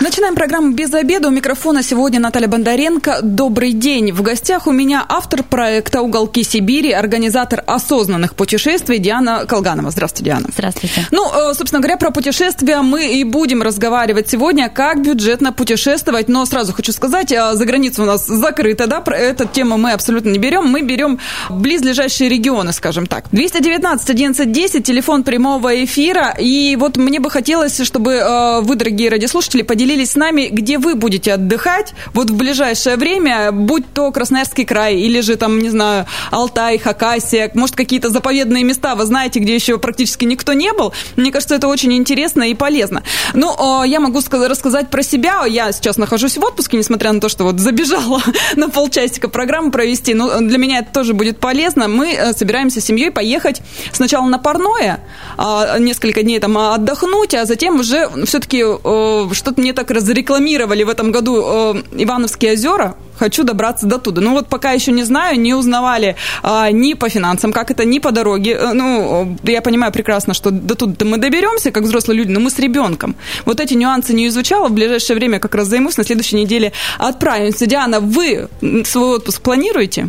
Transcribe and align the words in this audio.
Начинаем 0.00 0.34
программу 0.34 0.72
«Без 0.72 0.92
обеда». 0.92 1.28
У 1.28 1.30
микрофона 1.30 1.82
сегодня 1.82 2.18
Наталья 2.18 2.48
Бондаренко. 2.48 3.20
Добрый 3.22 3.72
день. 3.72 4.10
В 4.10 4.22
гостях 4.22 4.66
у 4.66 4.72
меня 4.72 5.04
автор 5.08 5.44
проекта 5.44 6.02
«Уголки 6.02 6.42
Сибири», 6.42 6.90
организатор 6.90 7.62
осознанных 7.64 8.34
путешествий 8.34 8.98
Диана 8.98 9.46
Колганова. 9.46 9.90
Здравствуйте, 9.92 10.24
Диана. 10.24 10.48
Здравствуйте. 10.52 11.06
Ну, 11.12 11.30
э, 11.32 11.54
собственно 11.54 11.80
говоря, 11.80 11.96
про 11.96 12.10
путешествия 12.10 12.82
мы 12.82 13.06
и 13.06 13.22
будем 13.22 13.62
разговаривать 13.62 14.28
сегодня, 14.28 14.68
как 14.68 15.00
бюджетно 15.00 15.52
путешествовать. 15.52 16.28
Но 16.28 16.44
сразу 16.44 16.72
хочу 16.72 16.92
сказать, 16.92 17.30
э, 17.30 17.54
за 17.54 17.64
границу 17.64 18.02
у 18.02 18.06
нас 18.06 18.26
закрыта, 18.26 18.88
да, 18.88 19.00
про 19.00 19.16
эту 19.16 19.46
тему 19.46 19.78
мы 19.78 19.92
абсолютно 19.92 20.30
не 20.30 20.38
берем. 20.38 20.66
Мы 20.66 20.82
берем 20.82 21.20
близлежащие 21.48 22.28
регионы, 22.28 22.72
скажем 22.72 23.06
так. 23.06 23.26
219 23.30 24.10
11 24.10 24.50
10, 24.50 24.84
телефон 24.84 25.22
прямого 25.22 25.84
эфира. 25.84 26.34
И 26.36 26.74
вот 26.76 26.96
мне 26.96 27.20
бы 27.20 27.30
хотелось, 27.30 27.80
чтобы 27.80 28.14
э, 28.14 28.60
вы, 28.60 28.74
дорогие 28.74 29.08
радиослушатели, 29.08 29.62
поделились 29.62 29.83
поделились 29.84 30.12
с 30.12 30.14
нами, 30.14 30.48
где 30.50 30.78
вы 30.78 30.94
будете 30.94 31.34
отдыхать 31.34 31.92
вот 32.14 32.30
в 32.30 32.36
ближайшее 32.36 32.96
время, 32.96 33.52
будь 33.52 33.84
то 33.92 34.10
Красноярский 34.12 34.64
край 34.64 34.96
или 34.96 35.20
же 35.20 35.36
там, 35.36 35.58
не 35.58 35.68
знаю, 35.68 36.06
Алтай, 36.30 36.78
Хакасия, 36.78 37.50
может, 37.52 37.76
какие-то 37.76 38.08
заповедные 38.08 38.64
места, 38.64 38.94
вы 38.94 39.04
знаете, 39.04 39.40
где 39.40 39.54
еще 39.54 39.76
практически 39.76 40.24
никто 40.24 40.54
не 40.54 40.72
был. 40.72 40.94
Мне 41.16 41.30
кажется, 41.30 41.56
это 41.56 41.68
очень 41.68 41.92
интересно 41.92 42.44
и 42.44 42.54
полезно. 42.54 43.02
Ну, 43.34 43.84
я 43.84 44.00
могу 44.00 44.20
рассказать 44.30 44.88
про 44.88 45.02
себя. 45.02 45.44
Я 45.46 45.70
сейчас 45.72 45.98
нахожусь 45.98 46.38
в 46.38 46.44
отпуске, 46.44 46.78
несмотря 46.78 47.12
на 47.12 47.20
то, 47.20 47.28
что 47.28 47.44
вот 47.44 47.60
забежала 47.60 48.22
на 48.56 48.70
полчасика 48.70 49.28
программу 49.28 49.70
провести. 49.70 50.14
Но 50.14 50.40
для 50.40 50.56
меня 50.56 50.78
это 50.78 50.94
тоже 50.94 51.12
будет 51.12 51.40
полезно. 51.40 51.88
Мы 51.88 52.14
э, 52.14 52.32
собираемся 52.32 52.80
с 52.80 52.84
семьей 52.86 53.10
поехать 53.10 53.60
сначала 53.92 54.26
на 54.28 54.38
парное, 54.38 55.00
а, 55.36 55.78
несколько 55.78 56.22
дней 56.22 56.38
там 56.38 56.56
отдохнуть, 56.56 57.34
а 57.34 57.44
затем 57.44 57.80
уже 57.80 58.08
все-таки 58.24 58.62
э, 58.62 59.28
что-то 59.34 59.60
мне 59.60 59.73
так 59.74 59.90
разрекламировали 59.90 60.84
в 60.84 60.88
этом 60.88 61.12
году 61.12 61.42
э, 61.42 61.82
Ивановские 62.02 62.52
озера, 62.52 62.94
хочу 63.18 63.44
добраться 63.44 63.86
до 63.86 63.98
туда. 63.98 64.20
Ну 64.20 64.32
вот 64.32 64.48
пока 64.48 64.72
еще 64.72 64.92
не 64.92 65.04
знаю, 65.04 65.40
не 65.40 65.54
узнавали 65.54 66.16
а, 66.42 66.70
ни 66.70 66.94
по 66.94 67.08
финансам, 67.08 67.52
как 67.52 67.70
это, 67.70 67.84
ни 67.84 67.98
по 67.98 68.12
дороге. 68.12 68.52
Э, 68.52 68.72
ну, 68.72 69.36
я 69.42 69.60
понимаю 69.62 69.92
прекрасно, 69.92 70.34
что 70.34 70.50
до 70.50 70.74
туда 70.74 71.04
мы 71.04 71.18
доберемся, 71.18 71.70
как 71.70 71.84
взрослые 71.84 72.18
люди, 72.18 72.32
но 72.32 72.40
мы 72.40 72.50
с 72.50 72.58
ребенком. 72.58 73.16
Вот 73.44 73.60
эти 73.60 73.74
нюансы 73.74 74.14
не 74.14 74.28
изучала, 74.28 74.68
в 74.68 74.72
ближайшее 74.72 75.16
время 75.16 75.38
как 75.38 75.54
раз 75.54 75.68
займусь, 75.68 75.96
на 75.96 76.04
следующей 76.04 76.36
неделе 76.36 76.72
отправимся. 76.98 77.66
Диана, 77.66 78.00
вы 78.00 78.48
свой 78.84 79.16
отпуск 79.16 79.42
планируете? 79.42 80.08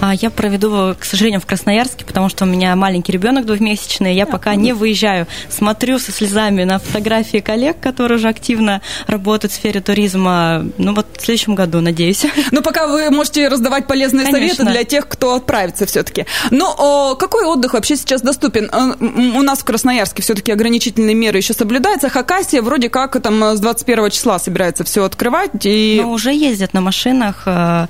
А, 0.00 0.14
я 0.14 0.30
проведу, 0.30 0.94
к 0.98 1.04
сожалению, 1.04 1.40
в 1.40 1.46
Красноярске, 1.46 2.04
потому 2.04 2.28
что 2.28 2.44
у 2.44 2.48
меня 2.48 2.74
маленький 2.76 3.12
ребенок 3.12 3.46
двухмесячный. 3.46 4.14
Я 4.14 4.26
пока 4.26 4.54
не 4.54 4.72
выезжаю. 4.72 5.26
Смотрю 5.48 5.98
со 5.98 6.12
слезами 6.12 6.64
на 6.64 6.78
фотографии 6.78 7.38
коллег, 7.38 7.80
которые 7.80 8.18
уже 8.18 8.28
активно 8.28 8.80
работают 9.06 9.52
в 9.52 9.56
сфере 9.56 9.80
туризма. 9.80 10.64
Ну 10.78 10.94
вот 10.94 11.06
в 11.18 11.24
следующем 11.24 11.54
году, 11.54 11.80
надеюсь. 11.80 12.24
Ну 12.52 12.62
пока 12.62 12.86
вы 12.86 13.10
можете 13.10 13.48
раздавать 13.48 13.86
полезные 13.86 14.26
Конечно. 14.26 14.56
советы 14.56 14.72
для 14.72 14.84
тех, 14.84 15.06
кто 15.06 15.34
отправится 15.34 15.86
все-таки. 15.86 16.26
Но 16.50 17.16
какой 17.16 17.44
отдых 17.44 17.74
вообще 17.74 17.96
сейчас 17.96 18.22
доступен? 18.22 18.70
Э, 18.72 18.94
у 19.00 19.42
нас 19.42 19.60
в 19.60 19.64
Красноярске 19.64 20.22
все-таки 20.22 20.52
ограничительные 20.52 21.14
меры 21.14 21.38
еще 21.38 21.54
соблюдаются. 21.54 22.08
Хакасия 22.08 22.62
вроде 22.62 22.88
как 22.88 23.20
там 23.22 23.42
с 23.56 23.60
21 23.60 24.10
числа 24.10 24.38
собирается 24.38 24.84
все 24.84 25.04
открывать. 25.04 25.50
И... 25.62 26.00
Но 26.02 26.10
уже 26.10 26.32
ездят 26.32 26.74
на 26.74 26.80
машинах 26.80 27.42
э, 27.46 27.86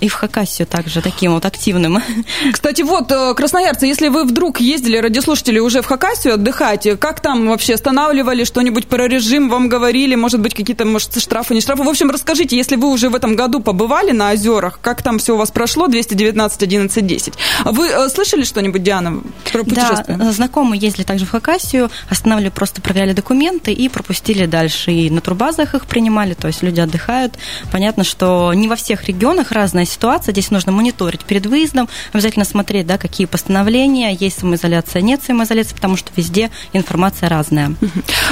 и 0.00 0.08
в 0.08 0.14
Хакасию 0.14 0.66
также 0.66 1.00
такие 1.00 1.23
таким 1.24 1.32
вот 1.32 1.44
активным. 1.46 2.02
Кстати, 2.52 2.82
вот, 2.82 3.10
э, 3.10 3.32
красноярцы, 3.34 3.86
если 3.86 4.08
вы 4.08 4.24
вдруг 4.24 4.60
ездили, 4.60 4.98
радиослушатели, 4.98 5.58
уже 5.58 5.80
в 5.80 5.86
Хакасию 5.86 6.34
отдыхать, 6.34 6.86
как 7.00 7.20
там 7.20 7.48
вообще 7.48 7.74
останавливали, 7.74 8.44
что-нибудь 8.44 8.86
про 8.88 9.08
режим 9.08 9.48
вам 9.48 9.70
говорили, 9.70 10.16
может 10.16 10.40
быть, 10.40 10.54
какие-то, 10.54 10.84
может, 10.84 11.18
штрафы, 11.18 11.54
не 11.54 11.62
штрафы? 11.62 11.82
В 11.82 11.88
общем, 11.88 12.10
расскажите, 12.10 12.56
если 12.56 12.76
вы 12.76 12.90
уже 12.90 13.08
в 13.08 13.14
этом 13.14 13.36
году 13.36 13.60
побывали 13.60 14.10
на 14.10 14.32
озерах, 14.32 14.80
как 14.82 15.02
там 15.02 15.18
все 15.18 15.34
у 15.34 15.38
вас 15.38 15.50
прошло, 15.50 15.86
219 15.86 16.62
11 16.62 17.06
10. 17.06 17.34
Вы 17.64 17.88
э, 17.88 18.08
слышали 18.10 18.44
что-нибудь, 18.44 18.82
Диана, 18.82 19.22
про 19.50 19.64
путешествие? 19.64 20.18
Да, 20.18 20.30
знакомые 20.30 20.78
ездили 20.78 21.04
также 21.04 21.24
в 21.24 21.30
Хакасию, 21.30 21.90
останавливали, 22.10 22.50
просто 22.50 22.82
проверяли 22.82 23.14
документы 23.14 23.72
и 23.72 23.88
пропустили 23.88 24.44
дальше. 24.44 24.92
И 24.92 25.08
на 25.08 25.22
турбазах 25.22 25.74
их 25.74 25.86
принимали, 25.86 26.34
то 26.34 26.48
есть 26.48 26.62
люди 26.62 26.80
отдыхают. 26.80 27.34
Понятно, 27.72 28.04
что 28.04 28.52
не 28.52 28.68
во 28.68 28.76
всех 28.76 29.04
регионах 29.04 29.52
разная 29.52 29.86
ситуация, 29.86 30.34
здесь 30.34 30.50
нужно 30.50 30.72
мониторить 30.74 31.13
мониторить 31.14 31.24
перед 31.24 31.46
выездом, 31.46 31.88
обязательно 32.12 32.44
смотреть, 32.44 32.86
да, 32.86 32.98
какие 32.98 33.26
постановления, 33.26 34.12
есть 34.12 34.40
самоизоляция, 34.40 35.02
нет 35.02 35.20
самоизоляции, 35.24 35.74
потому 35.74 35.96
что 35.96 36.10
везде 36.16 36.50
информация 36.72 37.28
разная. 37.28 37.74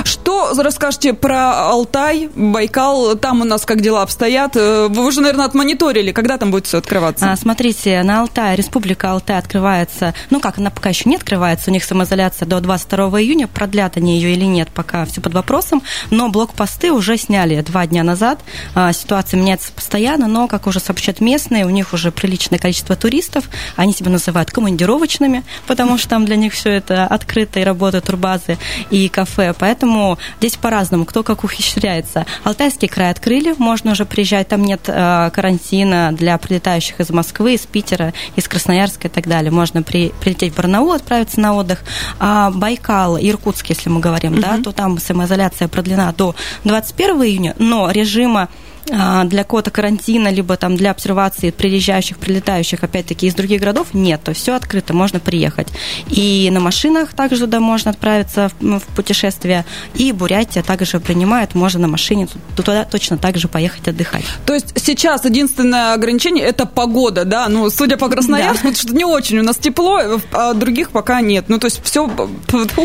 Что 0.04 0.52
расскажете 0.56 1.12
про 1.14 1.68
Алтай, 1.68 2.28
Байкал, 2.34 3.16
там 3.16 3.40
у 3.42 3.44
нас 3.44 3.64
как 3.64 3.80
дела 3.80 4.02
обстоят? 4.02 4.56
Э, 4.56 4.88
вы 4.88 5.06
уже, 5.06 5.20
наверное, 5.20 5.46
отмониторили, 5.46 6.12
когда 6.12 6.38
там 6.38 6.50
будет 6.50 6.66
все 6.66 6.78
открываться? 6.78 7.30
А, 7.30 7.36
смотрите, 7.36 8.02
на 8.02 8.20
Алтай, 8.20 8.56
Республика 8.56 9.12
Алтай 9.12 9.38
открывается, 9.38 10.14
ну 10.30 10.40
как, 10.40 10.58
она 10.58 10.70
пока 10.70 10.90
еще 10.90 11.08
не 11.08 11.16
открывается, 11.16 11.70
у 11.70 11.72
них 11.72 11.84
самоизоляция 11.84 12.46
до 12.46 12.60
22 12.60 13.20
июня, 13.20 13.46
продлят 13.46 13.96
они 13.96 14.16
ее 14.16 14.32
или 14.32 14.44
нет, 14.44 14.68
пока 14.74 15.04
все 15.04 15.20
под 15.20 15.34
вопросом, 15.34 15.82
но 16.10 16.28
блокпосты 16.28 16.92
уже 16.92 17.16
сняли 17.16 17.60
два 17.60 17.86
дня 17.86 18.02
назад, 18.02 18.40
а, 18.74 18.92
ситуация 18.92 19.38
меняется 19.38 19.72
постоянно, 19.72 20.26
но, 20.26 20.48
как 20.48 20.66
уже 20.66 20.80
сообщают 20.80 21.20
местные, 21.20 21.66
у 21.66 21.70
них 21.70 21.92
уже 21.92 22.10
приличное 22.10 22.58
количество 22.62 22.94
туристов, 22.94 23.48
они 23.74 23.92
себя 23.92 24.10
называют 24.10 24.52
командировочными, 24.52 25.42
потому 25.66 25.98
что 25.98 26.10
там 26.10 26.24
для 26.24 26.36
них 26.36 26.52
все 26.52 26.70
это 26.70 27.06
открыто 27.06 27.58
и 27.58 27.64
работают 27.64 28.04
турбазы 28.04 28.56
и 28.90 29.08
кафе, 29.08 29.52
поэтому 29.58 30.16
здесь 30.38 30.54
по-разному, 30.54 31.04
кто 31.04 31.24
как 31.24 31.42
ухищряется. 31.42 32.24
Алтайский 32.44 32.86
край 32.86 33.10
открыли, 33.10 33.54
можно 33.58 33.92
уже 33.92 34.04
приезжать, 34.04 34.46
там 34.46 34.62
нет 34.62 34.82
э, 34.86 35.30
карантина 35.34 36.12
для 36.12 36.38
прилетающих 36.38 37.00
из 37.00 37.10
Москвы, 37.10 37.54
из 37.54 37.66
Питера, 37.66 38.14
из 38.36 38.46
Красноярска 38.46 39.08
и 39.08 39.10
так 39.10 39.26
далее. 39.26 39.50
Можно 39.50 39.82
при, 39.82 40.12
прилететь 40.20 40.52
в 40.52 40.56
Барнаул, 40.56 40.92
отправиться 40.92 41.40
на 41.40 41.54
отдых. 41.54 41.82
А 42.20 42.50
Байкал, 42.50 43.18
Иркутск, 43.18 43.70
если 43.70 43.88
мы 43.88 43.98
говорим, 43.98 44.34
uh-huh. 44.34 44.40
да, 44.40 44.62
то 44.62 44.70
там 44.70 44.98
самоизоляция 44.98 45.66
продлена 45.66 46.12
до 46.12 46.36
21 46.62 47.22
июня, 47.24 47.54
но 47.58 47.90
режима 47.90 48.48
для 48.86 49.44
кода 49.44 49.70
карантина, 49.70 50.28
либо 50.28 50.56
там 50.56 50.76
для 50.76 50.90
обсервации 50.90 51.50
приезжающих, 51.50 52.18
прилетающих, 52.18 52.82
опять-таки, 52.82 53.26
из 53.26 53.34
других 53.34 53.60
городов 53.60 53.88
нет. 53.92 54.22
То 54.22 54.32
все 54.34 54.54
открыто, 54.54 54.94
можно 54.94 55.20
приехать. 55.20 55.68
И 56.08 56.50
на 56.52 56.60
машинах 56.60 57.12
также 57.12 57.40
туда 57.40 57.60
можно 57.60 57.90
отправиться 57.90 58.48
в, 58.48 58.54
ну, 58.60 58.78
в 58.78 58.84
путешествие. 58.84 59.64
И 59.94 60.12
Бурятия 60.12 60.62
также 60.62 61.00
принимает, 61.00 61.54
можно 61.54 61.80
на 61.80 61.88
машине 61.88 62.28
туда 62.56 62.84
точно 62.84 63.18
так 63.18 63.36
же 63.38 63.48
поехать 63.48 63.88
отдыхать. 63.88 64.24
То 64.46 64.54
есть 64.54 64.72
сейчас 64.76 65.24
единственное 65.24 65.94
ограничение– 65.94 66.44
это 66.46 66.66
погода, 66.66 67.24
да? 67.24 67.48
Ну, 67.48 67.70
судя 67.70 67.96
по 67.96 68.08
Красноярску, 68.08 68.68
да. 68.68 68.74
что 68.82 68.94
не 68.94 69.04
очень 69.04 69.38
у 69.38 69.42
нас 69.42 69.56
тепло, 69.56 70.00
а 70.32 70.54
других 70.54 70.90
пока 70.90 71.20
нет. 71.20 71.46
Ну, 71.48 71.58
то 71.58 71.66
есть 71.66 71.80
все 71.84 72.10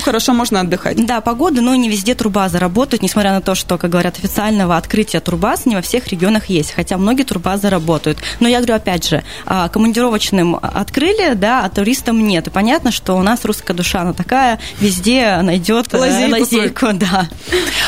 хорошо 0.02 0.34
можно 0.34 0.62
отдыхать. 0.62 1.06
Да, 1.06 1.22
погода, 1.22 1.62
но 1.62 1.76
не 1.76 1.90
везде 1.90 2.16
турбазы 2.16 2.60
работают, 2.60 3.02
несмотря 3.02 3.32
на 3.32 3.42
то, 3.42 3.56
что, 3.56 3.78
как 3.78 3.90
говорят, 3.90 4.18
официального 4.18 4.78
открытия 4.78 5.20
турбаз 5.20 5.66
не 5.66 5.76
во 5.76 5.82
всех 5.88 6.08
регионах 6.08 6.46
есть, 6.48 6.72
хотя 6.72 6.98
многие 6.98 7.24
турбазы 7.24 7.70
работают. 7.70 8.20
Но 8.40 8.48
я 8.48 8.58
говорю, 8.58 8.76
опять 8.76 9.08
же, 9.08 9.24
а, 9.46 9.70
командировочным 9.70 10.56
открыли, 10.56 11.34
да, 11.34 11.64
а 11.64 11.70
туристам 11.70 12.28
нет. 12.28 12.48
И 12.48 12.50
понятно, 12.50 12.92
что 12.92 13.14
у 13.14 13.24
нас 13.24 13.44
русская 13.46 13.74
душа, 13.74 14.02
она 14.02 14.14
такая, 14.14 14.60
везде 14.80 15.40
найдет 15.42 15.94
э, 15.94 15.98
лазейку, 15.98 16.40
лазейку 16.40 16.88
да. 16.94 17.30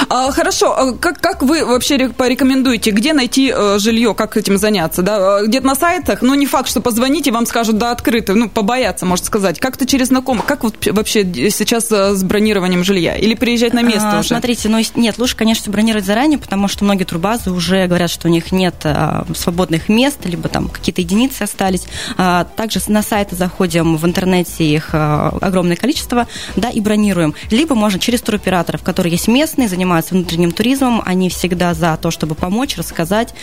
А, 0.10 0.32
хорошо, 0.32 0.74
а 0.76 0.94
как, 0.94 1.20
как 1.20 1.44
вы 1.44 1.66
вообще 1.66 2.10
порекомендуете, 2.10 2.92
где 2.92 3.14
найти 3.14 3.54
э, 3.56 3.78
жилье, 3.80 4.14
как 4.16 4.38
этим 4.38 4.58
заняться? 4.58 5.02
Да? 5.02 5.44
Где-то 5.44 5.68
на 5.68 5.76
сайтах, 5.76 6.22
ну 6.22 6.34
не 6.34 6.46
факт, 6.46 6.70
что 6.70 6.82
позвоните, 6.82 7.32
вам 7.32 7.46
скажут, 7.46 7.78
да, 7.78 7.92
открыто, 7.92 8.34
ну 8.34 8.50
побояться, 8.50 9.06
можно 9.06 9.26
сказать. 9.26 9.60
Как-то 9.60 9.86
через 9.86 10.08
знакомых, 10.08 10.46
как 10.46 10.64
вот 10.64 10.88
вообще 10.88 11.24
сейчас 11.52 11.92
э, 11.92 12.14
с 12.16 12.24
бронированием 12.24 12.84
жилья? 12.84 13.16
Или 13.16 13.36
приезжать 13.36 13.74
на 13.74 13.82
место 13.82 14.12
а, 14.12 14.20
уже? 14.20 14.30
Смотрите, 14.30 14.70
ну 14.70 14.80
нет, 14.96 15.18
лучше, 15.18 15.36
конечно, 15.36 15.72
бронировать 15.72 16.06
заранее, 16.06 16.40
потому 16.40 16.68
что 16.68 16.84
многие 16.86 17.04
турбазы 17.04 17.52
уже 17.52 17.88
говорят, 17.90 18.10
что 18.10 18.28
у 18.28 18.32
них 18.32 18.54
нет 18.54 18.76
а, 18.86 19.26
свободных 19.36 19.90
мест, 19.90 20.20
либо 20.24 20.48
там 20.48 20.70
какие-то 20.70 21.02
единицы 21.02 21.44
остались. 21.44 21.84
А, 22.18 22.46
также 22.46 22.80
на 22.88 23.02
сайты 23.02 23.36
заходим 23.36 23.98
в 23.98 24.06
интернете, 24.06 24.64
их 24.64 24.92
а, 24.94 25.38
огромное 25.42 25.76
количество, 25.76 26.28
да, 26.56 26.70
и 26.70 26.80
бронируем. 26.80 27.36
Либо 27.52 27.76
можно 27.76 28.00
через 28.00 28.22
туроператоров, 28.22 28.84
которые 28.84 29.12
есть 29.12 29.28
местные, 29.28 29.68
занимаются 29.68 30.14
внутренним 30.14 30.52
туризмом, 30.52 31.02
они 31.06 31.30
всегда 31.30 31.74
за 31.74 31.98
то, 32.02 32.12
чтобы 32.12 32.36
помочь, 32.36 32.78
рассказать, 32.78 33.34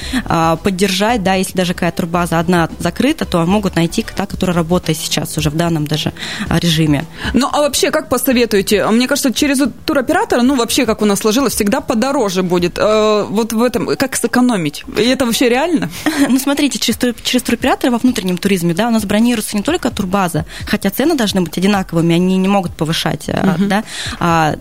поддержать, 0.62 1.22
да, 1.22 1.34
если 1.34 1.54
даже 1.54 1.74
какая-то 1.74 1.96
турбаза 1.98 2.38
одна 2.38 2.68
закрыта, 2.78 3.24
то 3.24 3.44
могут 3.44 3.76
найти 3.76 4.04
та, 4.14 4.26
которая 4.26 4.56
работает 4.56 4.98
сейчас 4.98 5.36
уже 5.36 5.50
в 5.50 5.56
данном 5.56 5.86
даже 5.86 6.12
режиме. 6.48 7.04
Ну, 7.34 7.48
а 7.52 7.60
вообще, 7.60 7.90
как 7.90 8.08
посоветуете? 8.08 8.86
Мне 8.86 9.08
кажется, 9.08 9.32
через 9.32 9.60
туроператора, 9.84 10.42
ну, 10.42 10.54
вообще, 10.56 10.86
как 10.86 11.02
у 11.02 11.04
нас 11.04 11.20
сложилось, 11.20 11.54
всегда 11.54 11.80
подороже 11.80 12.42
будет. 12.42 12.78
Э, 12.78 13.24
вот 13.28 13.52
в 13.52 13.62
этом, 13.62 13.96
как 13.96 14.14
сэкономить. 14.36 14.84
И 14.96 15.02
это 15.02 15.26
вообще 15.26 15.48
реально? 15.48 15.88
Ну, 16.28 16.38
смотрите, 16.38 16.78
через, 16.78 16.98
через 17.22 17.42
туроператора 17.42 17.90
во 17.90 17.98
внутреннем 17.98 18.36
туризме, 18.36 18.74
да, 18.74 18.88
у 18.88 18.90
нас 18.90 19.04
бронируется 19.04 19.56
не 19.56 19.62
только 19.62 19.90
турбаза, 19.90 20.44
хотя 20.66 20.90
цены 20.90 21.14
должны 21.14 21.40
быть 21.40 21.56
одинаковыми, 21.56 22.14
они 22.14 22.36
не 22.36 22.48
могут 22.48 22.72
повышать, 22.72 23.28
uh-huh. 23.28 23.66
да, 23.66 23.84
а 24.18 24.56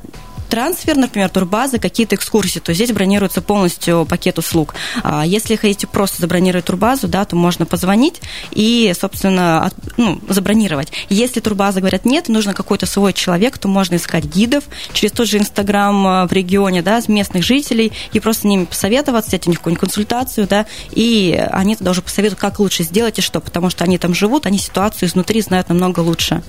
трансфер, 0.45 0.95
например, 0.97 1.29
турбазы, 1.29 1.79
какие-то 1.79 2.15
экскурсии, 2.15 2.59
то 2.59 2.73
здесь 2.73 2.91
бронируется 2.91 3.41
полностью 3.41 4.05
пакет 4.05 4.37
услуг. 4.37 4.75
А 5.03 5.25
если 5.25 5.55
хотите 5.55 5.87
просто 5.87 6.21
забронировать 6.21 6.65
турбазу, 6.65 7.07
да, 7.07 7.25
то 7.25 7.35
можно 7.35 7.65
позвонить 7.65 8.21
и, 8.51 8.93
собственно, 8.99 9.71
ну, 9.97 10.19
забронировать. 10.29 10.91
Если 11.09 11.39
турбаза 11.39 11.79
говорят 11.79 12.05
нет, 12.05 12.29
нужно 12.29 12.53
какой-то 12.53 12.85
свой 12.85 13.13
человек, 13.13 13.57
то 13.57 13.67
можно 13.67 13.95
искать 13.95 14.25
гидов 14.25 14.63
через 14.93 15.11
тот 15.11 15.27
же 15.27 15.37
Инстаграм 15.37 16.07
а, 16.07 16.27
в 16.27 16.31
регионе, 16.31 16.81
да, 16.81 17.01
местных 17.07 17.43
жителей 17.43 17.91
и 18.13 18.19
просто 18.19 18.41
с 18.41 18.45
ними 18.45 18.65
посоветоваться, 18.65 19.29
взять 19.29 19.47
у 19.47 19.49
них 19.49 19.59
какую-нибудь 19.59 19.81
консультацию, 19.81 20.47
да, 20.47 20.65
и 20.91 21.33
они 21.51 21.75
тогда 21.75 21.91
уже 21.91 22.01
посоветуют, 22.01 22.39
как 22.39 22.59
лучше 22.59 22.83
сделать 22.83 23.19
и 23.19 23.21
что, 23.21 23.39
потому 23.39 23.69
что 23.69 23.83
они 23.83 23.97
там 23.97 24.13
живут, 24.13 24.45
они 24.45 24.57
ситуацию 24.57 25.09
изнутри 25.09 25.41
знают 25.41 25.69
намного 25.69 25.99
лучше. 26.01 26.43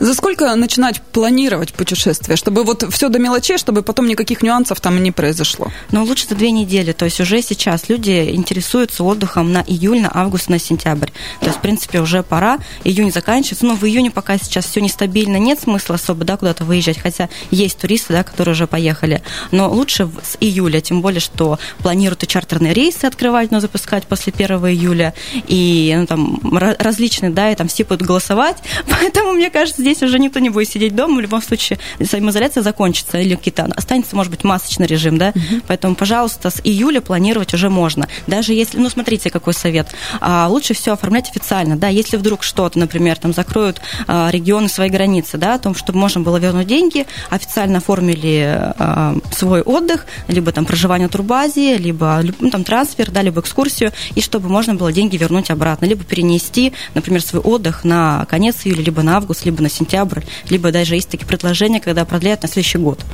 За 0.00 0.14
сколько 0.14 0.54
начинать 0.54 1.00
планировать 1.00 1.72
путешествие, 1.72 2.36
чтобы 2.36 2.64
вот 2.64 2.84
все 2.92 3.08
до 3.08 3.18
мелочей, 3.18 3.45
чтобы 3.54 3.82
потом 3.82 4.08
никаких 4.08 4.42
нюансов 4.42 4.80
там 4.80 5.02
не 5.02 5.12
произошло? 5.12 5.70
Ну, 5.92 6.04
лучше 6.04 6.26
за 6.28 6.34
две 6.34 6.50
недели. 6.50 6.92
То 6.92 7.04
есть 7.04 7.20
уже 7.20 7.42
сейчас 7.42 7.88
люди 7.88 8.30
интересуются 8.32 9.04
отдыхом 9.04 9.52
на 9.52 9.62
июль, 9.66 10.00
на 10.00 10.10
август, 10.12 10.48
на 10.48 10.58
сентябрь. 10.58 11.10
То 11.40 11.46
есть, 11.46 11.58
в 11.58 11.60
принципе, 11.60 12.00
уже 12.00 12.22
пора. 12.22 12.58
Июнь 12.84 13.12
заканчивается. 13.12 13.66
Но 13.66 13.76
в 13.76 13.84
июне 13.84 14.10
пока 14.10 14.38
сейчас 14.38 14.66
все 14.66 14.80
нестабильно, 14.80 15.36
нет 15.36 15.60
смысла 15.60 15.94
особо 15.94 16.24
да, 16.24 16.36
куда-то 16.36 16.64
выезжать. 16.64 16.98
Хотя 16.98 17.28
есть 17.50 17.78
туристы, 17.78 18.12
да, 18.12 18.24
которые 18.24 18.52
уже 18.52 18.66
поехали. 18.66 19.22
Но 19.50 19.70
лучше 19.70 20.08
с 20.22 20.36
июля, 20.40 20.80
тем 20.80 21.00
более, 21.00 21.20
что 21.20 21.58
планируют 21.78 22.24
и 22.24 22.26
чартерные 22.26 22.72
рейсы 22.72 23.04
открывать, 23.04 23.50
но 23.50 23.60
запускать 23.60 24.04
после 24.04 24.32
1 24.36 24.56
июля. 24.66 25.14
И 25.46 25.94
ну, 25.96 26.06
там 26.06 26.40
различные, 26.78 27.30
да, 27.30 27.52
и 27.52 27.54
там 27.54 27.68
все 27.68 27.84
будут 27.84 28.02
голосовать. 28.02 28.56
Поэтому, 28.90 29.32
мне 29.32 29.50
кажется, 29.50 29.82
здесь 29.82 30.02
уже 30.02 30.18
никто 30.18 30.38
не 30.40 30.50
будет 30.50 30.68
сидеть 30.68 30.94
дома. 30.94 31.16
В 31.16 31.20
любом 31.20 31.42
случае, 31.42 31.78
самоизоляция 32.02 32.62
закончится 32.62 33.18
или 33.26 33.34
какие-то 33.34 33.64
останется, 33.64 34.16
может 34.16 34.30
быть, 34.30 34.44
масочный 34.44 34.86
режим, 34.86 35.18
да. 35.18 35.30
Угу. 35.30 35.62
Поэтому, 35.66 35.94
пожалуйста, 35.94 36.50
с 36.50 36.60
июля 36.64 37.00
планировать 37.00 37.54
уже 37.54 37.68
можно. 37.68 38.08
Даже 38.26 38.52
если, 38.52 38.78
ну, 38.78 38.88
смотрите, 38.88 39.30
какой 39.30 39.54
совет. 39.54 39.88
А, 40.20 40.48
лучше 40.48 40.74
все 40.74 40.92
оформлять 40.92 41.30
официально, 41.30 41.76
да. 41.76 41.88
Если 41.88 42.16
вдруг 42.16 42.42
что-то, 42.42 42.78
например, 42.78 43.18
там 43.18 43.32
закроют 43.32 43.80
а, 44.06 44.30
регионы 44.30 44.68
свои 44.68 44.88
границы, 44.88 45.38
да, 45.38 45.54
о 45.54 45.58
том, 45.58 45.74
чтобы 45.74 45.98
можно 45.98 46.20
было 46.20 46.36
вернуть 46.38 46.66
деньги, 46.66 47.06
официально 47.30 47.78
оформили 47.78 48.72
а, 48.78 49.16
свой 49.32 49.62
отдых, 49.62 50.06
либо 50.28 50.52
там 50.52 50.64
проживание 50.64 51.08
в 51.08 51.10
турбазе, 51.12 51.76
либо 51.76 52.22
ну, 52.40 52.50
там 52.50 52.64
трансфер, 52.64 53.10
да, 53.10 53.22
либо 53.22 53.40
экскурсию, 53.40 53.92
и 54.14 54.20
чтобы 54.20 54.48
можно 54.48 54.74
было 54.74 54.92
деньги 54.92 55.16
вернуть 55.16 55.50
обратно, 55.50 55.86
либо 55.86 56.04
перенести, 56.04 56.72
например, 56.94 57.22
свой 57.22 57.42
отдых 57.42 57.84
на 57.84 58.24
конец 58.26 58.56
июля, 58.64 58.82
либо 58.82 59.02
на 59.02 59.16
август, 59.16 59.44
либо 59.44 59.62
на 59.62 59.68
сентябрь, 59.68 60.20
либо 60.48 60.72
даже 60.72 60.94
есть 60.94 61.08
такие 61.08 61.26
предложения, 61.26 61.80
когда 61.80 62.04
продляют 62.04 62.42
на 62.42 62.48
следующий 62.48 62.78
год. 62.78 63.04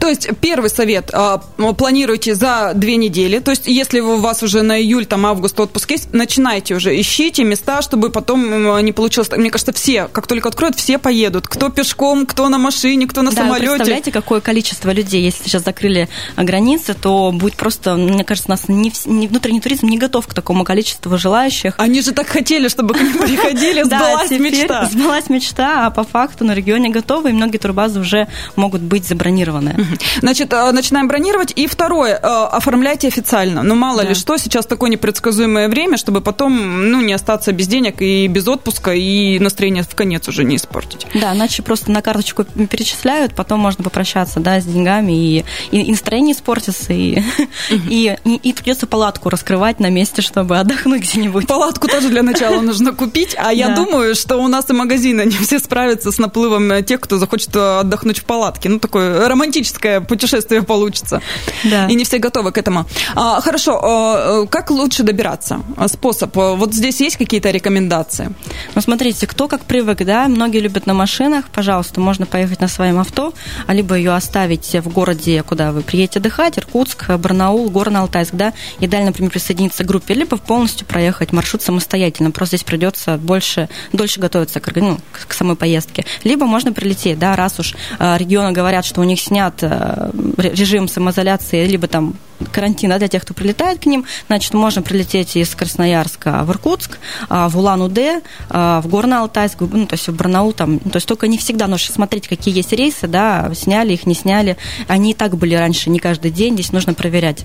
То 0.00 0.08
есть 0.08 0.28
первый 0.40 0.70
совет 0.70 1.10
а, 1.12 1.38
планируйте 1.38 2.34
за 2.34 2.72
две 2.74 2.96
недели. 2.96 3.38
То 3.38 3.50
есть 3.50 3.66
если 3.66 4.00
у 4.00 4.16
вас 4.16 4.42
уже 4.42 4.62
на 4.62 4.80
июль, 4.80 5.06
там 5.06 5.26
август 5.26 5.58
отпуск 5.58 5.90
есть, 5.90 6.12
начинайте 6.12 6.74
уже, 6.74 6.98
ищите 6.98 7.44
места, 7.44 7.82
чтобы 7.82 8.10
потом 8.10 8.84
не 8.84 8.92
получилось. 8.92 9.30
Мне 9.30 9.50
кажется, 9.50 9.72
все, 9.72 10.08
как 10.12 10.26
только 10.26 10.48
откроют, 10.48 10.76
все 10.76 10.98
поедут. 10.98 11.46
Кто 11.48 11.68
пешком, 11.68 12.26
кто 12.26 12.48
на 12.48 12.58
машине, 12.58 13.06
кто 13.06 13.22
на 13.22 13.30
да, 13.30 13.42
самолете. 13.42 13.68
Представляете, 13.68 14.12
какое 14.12 14.40
количество 14.40 14.90
людей, 14.90 15.22
если 15.22 15.44
сейчас 15.44 15.64
закрыли 15.64 16.08
границы, 16.36 16.94
то 16.94 17.32
будет 17.32 17.56
просто, 17.56 17.96
мне 17.96 18.24
кажется, 18.24 18.50
нас 18.50 18.68
не, 18.68 18.92
не 19.06 19.28
внутренний 19.28 19.60
туризм 19.60 19.86
не 19.86 19.98
готов 19.98 20.26
к 20.26 20.34
такому 20.34 20.64
количеству 20.64 21.16
желающих. 21.18 21.74
Они 21.78 22.00
же 22.02 22.12
так 22.12 22.26
хотели, 22.26 22.68
чтобы 22.68 22.94
к 22.94 23.00
ним 23.00 23.18
приходили, 23.18 23.82
сбылась 23.84 24.30
мечта. 24.30 24.86
Сбылась 24.86 25.28
мечта, 25.28 25.86
а 25.86 25.90
по 25.90 26.04
факту 26.04 26.44
на 26.44 26.54
регионе 26.54 26.88
готовы, 26.88 27.30
и 27.30 27.32
многие 27.32 27.58
турбазы 27.58 28.00
уже 28.00 28.28
могут 28.56 28.82
быть 28.82 29.06
забронированы. 29.26 29.76
Значит, 30.20 30.52
э, 30.52 30.72
начинаем 30.72 31.08
бронировать. 31.08 31.52
И 31.56 31.66
второе, 31.66 32.14
э, 32.14 32.18
оформляйте 32.22 33.08
официально. 33.08 33.62
Ну, 33.62 33.74
мало 33.74 34.02
да. 34.02 34.10
ли 34.10 34.14
что, 34.14 34.36
сейчас 34.36 34.66
такое 34.66 34.90
непредсказуемое 34.90 35.68
время, 35.68 35.96
чтобы 35.96 36.20
потом, 36.20 36.90
ну, 36.90 37.00
не 37.00 37.12
остаться 37.12 37.52
без 37.52 37.66
денег 37.66 38.00
и 38.00 38.28
без 38.28 38.46
отпуска, 38.46 38.92
и 38.92 39.38
настроение 39.38 39.82
в 39.82 39.94
конец 39.94 40.28
уже 40.28 40.44
не 40.44 40.56
испортить. 40.56 41.06
Да, 41.14 41.34
иначе 41.34 41.62
просто 41.62 41.90
на 41.90 42.02
карточку 42.02 42.44
перечисляют, 42.44 43.34
потом 43.34 43.60
можно 43.60 43.82
попрощаться, 43.82 44.40
да, 44.40 44.60
с 44.60 44.64
деньгами, 44.64 45.12
и, 45.12 45.44
и, 45.72 45.90
настроение 45.90 46.34
испортится, 46.34 46.92
и, 46.92 47.22
и, 47.70 48.16
и, 48.24 48.34
и 48.36 48.52
придется 48.52 48.86
палатку 48.86 49.28
раскрывать 49.28 49.80
на 49.80 49.90
месте, 49.90 50.22
чтобы 50.22 50.58
отдохнуть 50.58 51.02
где-нибудь. 51.02 51.46
Палатку 51.46 51.88
тоже 51.88 52.08
для 52.08 52.22
начала 52.22 52.60
нужно 52.62 52.92
купить, 52.92 53.36
а 53.38 53.52
я 53.52 53.70
думаю, 53.70 54.14
что 54.14 54.36
у 54.36 54.48
нас 54.48 54.70
и 54.70 54.72
магазины 54.72 55.22
не 55.22 55.36
все 55.38 55.58
справятся 55.58 56.12
с 56.12 56.18
наплывом 56.18 56.84
тех, 56.84 57.00
кто 57.00 57.18
захочет 57.18 57.54
отдохнуть 57.56 58.18
в 58.18 58.24
палатке. 58.24 58.68
Ну, 58.68 58.78
такое 58.78 59.15
романтическое 59.18 60.00
путешествие 60.00 60.62
получится. 60.62 61.22
Да. 61.64 61.86
И 61.86 61.94
не 61.94 62.04
все 62.04 62.18
готовы 62.18 62.52
к 62.52 62.58
этому. 62.58 62.86
А, 63.14 63.40
хорошо, 63.40 63.80
а, 63.82 64.46
как 64.46 64.70
лучше 64.70 65.02
добираться? 65.02 65.60
Способ. 65.88 66.34
Вот 66.34 66.74
здесь 66.74 67.00
есть 67.00 67.16
какие-то 67.16 67.50
рекомендации? 67.50 68.32
Ну, 68.74 68.80
смотрите, 68.80 69.26
кто 69.26 69.48
как 69.48 69.62
привык, 69.62 70.04
да, 70.04 70.28
многие 70.28 70.60
любят 70.60 70.86
на 70.86 70.94
машинах, 70.94 71.46
пожалуйста, 71.52 72.00
можно 72.00 72.26
поехать 72.26 72.60
на 72.60 72.68
своем 72.68 72.98
авто, 72.98 73.32
а 73.66 73.74
либо 73.74 73.94
ее 73.94 74.14
оставить 74.14 74.74
в 74.74 74.88
городе, 74.88 75.42
куда 75.42 75.72
вы 75.72 75.82
приедете 75.82 76.18
отдыхать, 76.18 76.58
Иркутск, 76.58 77.10
Барнаул, 77.16 77.70
Горно-Алтайск, 77.70 78.34
да, 78.34 78.52
и 78.80 78.86
далее, 78.86 79.06
например, 79.06 79.30
присоединиться 79.30 79.84
к 79.84 79.86
группе, 79.86 80.14
либо 80.14 80.36
полностью 80.36 80.86
проехать 80.86 81.32
маршрут 81.32 81.62
самостоятельно, 81.62 82.30
просто 82.30 82.56
здесь 82.56 82.64
придется 82.64 83.16
больше, 83.16 83.68
дольше 83.92 84.20
готовиться 84.20 84.60
к, 84.60 84.74
ну, 84.76 84.98
к 85.26 85.32
самой 85.32 85.56
поездке. 85.56 86.04
Либо 86.24 86.46
можно 86.46 86.72
прилететь, 86.72 87.18
да, 87.18 87.36
раз 87.36 87.58
уж 87.58 87.74
э, 87.98 88.16
регионы 88.18 88.52
говорят, 88.52 88.84
что 88.84 89.00
у 89.00 89.04
них 89.06 89.20
снят 89.20 89.54
э, 89.62 90.10
режим 90.36 90.88
самоизоляции, 90.88 91.66
либо 91.66 91.86
там 91.86 92.14
карантина 92.52 92.98
для 92.98 93.08
тех, 93.08 93.22
кто 93.22 93.34
прилетает 93.34 93.80
к 93.80 93.86
ним, 93.86 94.04
значит, 94.28 94.54
можно 94.54 94.82
прилететь 94.82 95.36
из 95.36 95.54
Красноярска 95.54 96.42
в 96.44 96.50
Иркутск, 96.50 96.98
а, 97.28 97.48
в 97.48 97.56
Улан-Удэ, 97.58 98.20
а, 98.50 98.80
в 98.82 98.88
Горно-Алтайск, 98.88 99.66
ну, 99.70 99.86
то 99.86 99.94
есть 99.94 100.08
в 100.08 100.14
Барнаул, 100.14 100.52
там, 100.52 100.78
то 100.78 100.96
есть 100.96 101.06
только 101.06 101.28
не 101.28 101.38
всегда 101.38 101.66
нужно 101.66 101.94
смотреть, 101.94 102.28
какие 102.28 102.54
есть 102.54 102.72
рейсы, 102.72 103.06
да, 103.06 103.50
сняли 103.54 103.94
их, 103.94 104.06
не 104.06 104.14
сняли. 104.14 104.56
Они 104.88 105.12
и 105.12 105.14
так 105.14 105.36
были 105.36 105.54
раньше, 105.54 105.90
не 105.90 105.98
каждый 105.98 106.30
день, 106.30 106.54
здесь 106.54 106.72
нужно 106.72 106.94
проверять. 106.94 107.44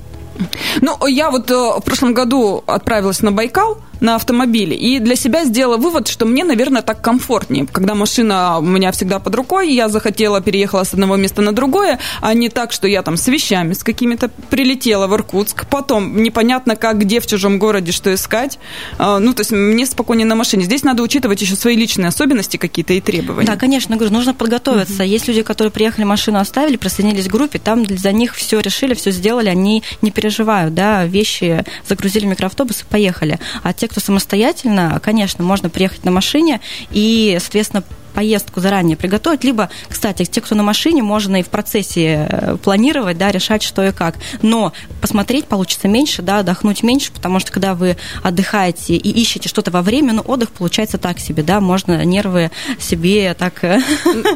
Ну, 0.81 1.07
я 1.07 1.31
вот 1.31 1.49
э, 1.51 1.55
в 1.55 1.81
прошлом 1.81 2.13
году 2.13 2.63
отправилась 2.67 3.21
на 3.21 3.31
Байкал, 3.31 3.77
на 4.01 4.15
автомобиле. 4.15 4.75
И 4.75 4.99
для 4.99 5.15
себя 5.15 5.45
сделала 5.45 5.77
вывод, 5.77 6.07
что 6.07 6.25
мне, 6.25 6.43
наверное, 6.43 6.81
так 6.81 7.01
комфортнее. 7.01 7.67
Когда 7.71 7.95
машина 7.95 8.57
у 8.57 8.63
меня 8.63 8.91
всегда 8.91 9.19
под 9.19 9.35
рукой, 9.35 9.71
я 9.71 9.87
захотела, 9.87 10.41
переехала 10.41 10.83
с 10.83 10.93
одного 10.93 11.15
места 11.15 11.41
на 11.41 11.53
другое, 11.53 11.99
а 12.19 12.33
не 12.33 12.49
так, 12.49 12.71
что 12.71 12.87
я 12.87 13.03
там 13.03 13.15
с 13.15 13.27
вещами, 13.27 13.73
с 13.73 13.83
какими-то 13.83 14.29
прилетела 14.49 15.07
в 15.07 15.13
Иркутск, 15.13 15.67
потом 15.67 16.21
непонятно 16.23 16.75
как, 16.75 16.99
где 16.99 17.19
в 17.19 17.27
чужом 17.27 17.59
городе, 17.59 17.91
что 17.91 18.13
искать. 18.13 18.57
А, 18.97 19.19
ну, 19.19 19.33
то 19.33 19.41
есть 19.41 19.51
мне 19.51 19.85
спокойнее 19.85 20.25
на 20.25 20.35
машине. 20.35 20.63
Здесь 20.63 20.83
надо 20.83 21.03
учитывать 21.03 21.41
еще 21.41 21.55
свои 21.55 21.75
личные 21.75 22.07
особенности 22.07 22.57
какие-то 22.57 22.93
и 22.93 23.01
требования. 23.01 23.45
Да, 23.45 23.55
конечно, 23.55 23.95
говорю, 23.95 24.13
нужно 24.13 24.33
подготовиться. 24.33 25.03
Есть 25.03 25.27
люди, 25.27 25.43
которые 25.43 25.71
приехали, 25.71 26.05
машину 26.05 26.39
оставили, 26.39 26.75
присоединились 26.77 27.27
к 27.27 27.31
группе, 27.31 27.59
там 27.59 27.85
за 27.85 28.11
них 28.11 28.35
все 28.35 28.59
решили, 28.59 28.95
все 28.95 29.11
сделали, 29.11 29.49
они 29.49 29.83
не 30.01 30.09
переживают, 30.31 30.73
да, 30.73 31.05
вещи 31.05 31.63
загрузили 31.87 32.25
в 32.25 32.29
микроавтобус 32.29 32.81
и 32.81 32.85
поехали. 32.85 33.37
А 33.63 33.73
те, 33.73 33.87
кто 33.87 33.99
самостоятельно, 33.99 34.99
конечно, 35.03 35.43
можно 35.43 35.69
приехать 35.69 36.05
на 36.05 36.11
машине 36.11 36.61
и, 36.89 37.37
соответственно, 37.41 37.83
поездку 38.11 38.59
заранее 38.59 38.97
приготовить, 38.97 39.43
либо, 39.43 39.69
кстати, 39.87 40.25
те, 40.25 40.41
кто 40.41 40.55
на 40.55 40.63
машине, 40.63 41.03
можно 41.03 41.39
и 41.39 41.43
в 41.43 41.49
процессе 41.49 42.27
э, 42.29 42.57
планировать, 42.57 43.17
да, 43.17 43.31
решать, 43.31 43.63
что 43.63 43.83
и 43.83 43.91
как. 43.91 44.15
Но 44.41 44.73
посмотреть 45.01 45.45
получится 45.45 45.87
меньше, 45.87 46.21
да, 46.21 46.39
отдохнуть 46.39 46.83
меньше, 46.83 47.11
потому 47.11 47.39
что 47.39 47.51
когда 47.51 47.73
вы 47.73 47.97
отдыхаете 48.23 48.95
и 48.95 49.09
ищете 49.09 49.49
что-то 49.49 49.71
во 49.71 49.81
время, 49.81 50.13
ну, 50.13 50.21
отдых 50.21 50.51
получается 50.51 50.97
так 50.97 51.19
себе, 51.19 51.43
да, 51.43 51.59
можно 51.59 52.03
нервы 52.05 52.51
себе 52.79 53.33
так 53.33 53.63
э, 53.63 53.79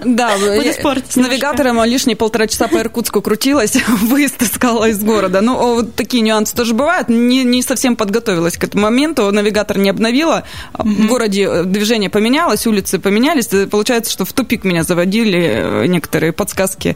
да, 0.06 0.38
с 0.38 1.16
навигатором 1.16 1.84
лишние 1.84 2.16
полтора 2.16 2.48
часа 2.48 2.68
по 2.68 2.78
Иркутску 2.78 3.22
крутилась, 3.22 3.78
выезд 3.88 4.42
искала 4.42 4.90
из 4.90 5.04
города. 5.04 5.42
Ну, 5.42 5.58
вот 5.58 5.96
такие 5.96 6.22
нюансы 6.22 6.56
тоже 6.56 6.74
бывают. 6.74 7.10
Не, 7.10 7.44
не 7.44 7.62
совсем 7.62 7.96
подготовилась 7.96 8.58
к 8.58 8.64
этому 8.64 8.84
моменту, 8.84 9.32
навигатор 9.32 9.78
не 9.78 9.90
обновила, 9.90 10.44
в 10.74 11.08
городе 11.08 11.44
э, 11.44 11.64
движение 11.64 12.10
поменялось, 12.10 12.66
улицы 12.68 13.00
поменялись, 13.00 13.48
получается, 13.66 14.12
что 14.12 14.26
в 14.26 14.34
тупик 14.34 14.64
меня 14.64 14.84
заводили 14.84 15.88
некоторые 15.88 16.34
подсказки 16.34 16.96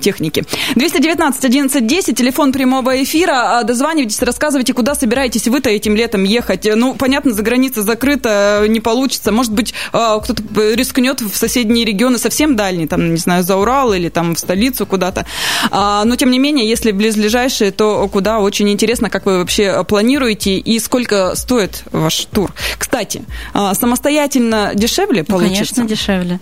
техники. 0.00 0.44
219 0.74 1.44
11 1.44 1.86
10, 1.86 2.16
телефон 2.16 2.52
прямого 2.52 3.02
эфира. 3.02 3.62
Дозванивайтесь, 3.64 4.20
рассказывайте, 4.22 4.72
куда 4.72 4.94
собираетесь 4.94 5.48
вы-то 5.48 5.70
этим 5.70 5.96
летом 5.96 6.24
ехать. 6.24 6.68
Ну, 6.74 6.94
понятно, 6.94 7.32
за 7.32 7.42
граница 7.42 7.82
закрыта, 7.82 8.64
не 8.68 8.80
получится. 8.80 9.32
Может 9.32 9.52
быть, 9.52 9.74
кто-то 9.90 10.42
рискнет 10.74 11.20
в 11.20 11.36
соседние 11.36 11.84
регионы 11.84 12.18
совсем 12.18 12.56
дальние, 12.56 12.88
там, 12.88 13.10
не 13.12 13.18
знаю, 13.18 13.42
за 13.42 13.56
Урал 13.56 13.92
или 13.92 14.08
там 14.08 14.34
в 14.34 14.38
столицу 14.38 14.86
куда-то. 14.86 15.26
Но, 15.70 16.14
тем 16.16 16.30
не 16.30 16.38
менее, 16.38 16.68
если 16.68 16.92
близлежащие, 16.92 17.70
то 17.70 18.08
куда 18.08 18.40
очень 18.40 18.68
интересно, 18.70 19.10
как 19.10 19.26
вы 19.26 19.38
вообще 19.38 19.84
планируете 19.84 20.58
и 20.58 20.78
сколько 20.78 21.34
стоит 21.34 21.84
ваш 21.92 22.26
тур. 22.26 22.52
Кстати, 22.78 23.22
самостоятельно 23.52 24.72
дешевле 24.74 25.24
ну, 25.26 25.34
получится? 25.36 25.74
Конечно, 25.74 25.91
дешевле. 25.92 26.38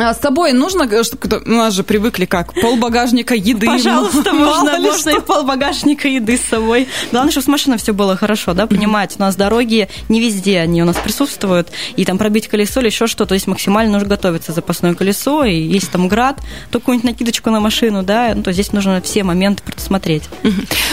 А 0.00 0.14
с 0.14 0.20
собой 0.20 0.52
нужно, 0.52 0.82
э, 0.84 1.02
у 1.46 1.50
нас 1.50 1.74
же 1.74 1.82
привыкли 1.82 2.24
как, 2.24 2.54
пол 2.54 2.76
багажника 2.76 3.34
еды. 3.34 3.66
Пожалуйста, 3.66 4.32
можно, 4.32 4.78
можно 4.78 5.10
и 5.10 5.20
пол 5.20 5.44
багажника 5.44 6.08
еды 6.08 6.36
с 6.36 6.48
собой. 6.48 6.88
Главное, 7.10 7.30
чтобы 7.30 7.44
с 7.44 7.48
машиной 7.48 7.78
все 7.78 7.92
было 7.92 8.16
хорошо, 8.16 8.54
да, 8.54 8.66
понимаете, 8.66 9.16
у 9.18 9.22
нас 9.22 9.36
дороги 9.36 9.88
не 10.08 10.20
везде 10.20 10.60
они 10.60 10.82
у 10.82 10.84
нас 10.84 10.96
присутствуют, 10.96 11.68
и 11.96 12.04
там 12.04 12.18
пробить 12.18 12.48
колесо 12.48 12.80
или 12.80 12.88
еще 12.88 13.06
что-то, 13.06 13.26
то 13.26 13.34
есть 13.34 13.46
максимально 13.46 13.92
нужно 13.92 14.08
готовиться 14.08 14.52
запасное 14.52 14.94
колесо, 14.94 15.44
и 15.44 15.56
есть 15.56 15.90
там 15.90 16.08
град, 16.08 16.40
то 16.70 16.78
какую-нибудь 16.78 17.10
накидочку 17.10 17.50
на 17.50 17.60
машину, 17.60 18.02
да, 18.02 18.32
ну, 18.34 18.42
то 18.42 18.52
здесь 18.52 18.72
нужно 18.72 19.00
все 19.00 19.24
моменты 19.24 19.62
предусмотреть. 19.62 20.24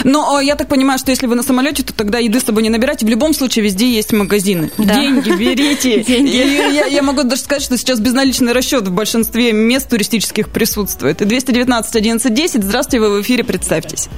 Но 0.04 0.40
я 0.40 0.54
так 0.56 0.68
понимаю, 0.68 0.98
что 0.98 1.10
если 1.10 1.26
вы 1.26 1.34
на 1.34 1.42
самолете, 1.42 1.82
то 1.82 1.92
тогда 1.94 2.18
еды 2.18 2.40
с 2.40 2.44
собой 2.44 2.62
не 2.62 2.70
набирайте, 2.70 3.06
в 3.06 3.08
любом 3.08 3.34
случае 3.34 3.64
везде 3.64 3.90
есть 3.90 4.12
магазины. 4.12 4.70
Да. 4.78 4.94
Деньги 4.94 5.30
берите. 5.30 6.02
Деньги. 6.06 6.36
Я, 6.36 6.86
я 6.86 7.02
могу 7.02 7.22
даже 7.22 7.42
сказать, 7.42 7.62
что 7.62 7.76
сейчас 7.76 8.00
безналичный 8.00 8.52
расчет 8.52 8.88
в 8.88 8.92
большинстве 8.96 9.52
мест 9.52 9.88
туристических 9.88 10.48
присутствует. 10.48 11.22
И 11.22 11.24
219 11.24 11.94
11 11.94 12.34
10. 12.34 12.64
Здравствуйте, 12.64 13.00
вы 13.00 13.18
в 13.18 13.22
эфире, 13.22 13.44
представьтесь. 13.44 14.08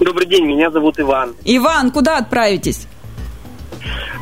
Добрый 0.00 0.26
день, 0.26 0.46
меня 0.46 0.70
зовут 0.70 0.98
Иван. 0.98 1.34
Иван, 1.44 1.90
куда 1.90 2.16
отправитесь? 2.18 2.86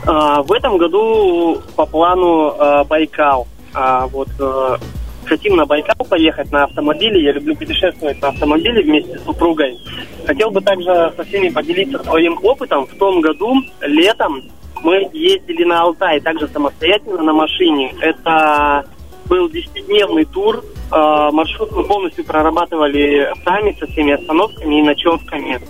А, 0.07 0.43
в 0.43 0.53
этом 0.53 0.77
году 0.79 1.63
по 1.77 1.87
плану 1.87 2.55
а, 2.59 2.85
Байкал. 2.85 3.47
А, 3.73 4.07
вот 4.09 4.29
а, 4.41 4.79
хотим 5.25 5.57
на 5.57 5.65
Байкал 5.65 6.07
поехать 6.09 6.51
на 6.51 6.65
автомобиле. 6.65 7.23
Я 7.23 7.33
люблю 7.33 7.55
путешествовать 7.55 8.21
на 8.21 8.29
автомобиле 8.29 8.83
вместе 8.83 9.19
с 9.19 9.25
супругой. 9.25 9.79
Хотел 10.27 10.51
бы 10.51 10.61
также 10.61 11.13
со 11.17 11.25
всеми 11.25 11.49
поделиться 11.51 12.03
своим 12.03 12.39
опытом. 12.43 12.87
В 12.87 12.97
том 12.99 13.21
году 13.21 13.55
летом 13.81 14.43
мы 14.83 15.09
ездили 15.13 15.65
на 15.65 15.83
Алтай, 15.83 16.21
также 16.21 16.49
самостоятельно 16.49 17.23
на 17.23 17.33
машине. 17.33 17.95
Это 18.01 18.85
был 19.27 19.49
10-дневный 19.49 20.25
тур. 20.25 20.65
Э, 20.93 21.31
маршрут 21.33 21.73
мы 21.73 21.85
полностью 21.85 22.25
прорабатывали 22.25 23.33
сами 23.45 23.77
со 23.79 23.87
всеми 23.87 24.13
остановками 24.13 24.81
и 24.81 24.83
ночевками. 24.83 25.61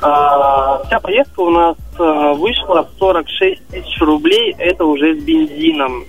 Э, 0.00 0.84
вся 0.86 1.00
поездка 1.02 1.40
у 1.40 1.50
нас 1.50 1.76
э, 1.98 2.32
вышла 2.36 2.84
в 2.84 2.98
46 2.98 3.66
тысяч 3.68 4.00
рублей. 4.00 4.54
Это 4.58 4.84
уже 4.84 5.18
с 5.18 5.22
бензином. 5.22 6.04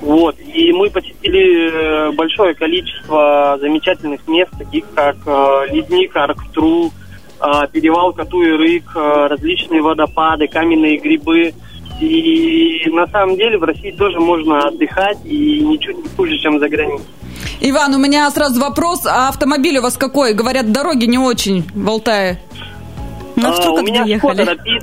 Вот. 0.00 0.36
И 0.40 0.72
мы 0.72 0.90
посетили 0.90 2.14
большое 2.14 2.54
количество 2.54 3.58
замечательных 3.60 4.26
мест, 4.28 4.50
таких 4.58 4.84
как 4.94 5.16
Ледник, 5.70 6.16
Арктру, 6.16 6.90
перевал 7.72 8.12
Кату 8.12 8.40
Рык, 8.40 8.84
различные 8.94 9.82
водопады, 9.82 10.48
каменные 10.48 10.96
грибы– 10.96 11.54
и 12.00 12.88
на 12.90 13.06
самом 13.08 13.36
деле 13.36 13.58
в 13.58 13.64
России 13.64 13.90
тоже 13.90 14.20
можно 14.20 14.68
отдыхать 14.68 15.18
и 15.24 15.60
ничуть 15.60 15.96
не 15.98 16.08
хуже, 16.16 16.38
чем 16.38 16.58
за 16.58 16.68
границей. 16.68 17.06
Иван, 17.60 17.94
у 17.94 17.98
меня 17.98 18.30
сразу 18.30 18.60
вопрос. 18.60 19.04
А 19.06 19.28
автомобиль 19.28 19.78
у 19.78 19.82
вас 19.82 19.96
какой? 19.96 20.32
Говорят, 20.34 20.70
дороги 20.70 21.06
не 21.06 21.18
очень 21.18 21.64
в 21.74 21.88
Алтае. 21.88 22.38
Ну, 23.36 23.48
а, 23.48 23.52
что, 23.52 23.72
у 23.72 23.82
меня 23.82 24.06
Шкода 24.18 24.44
Рапид. 24.44 24.82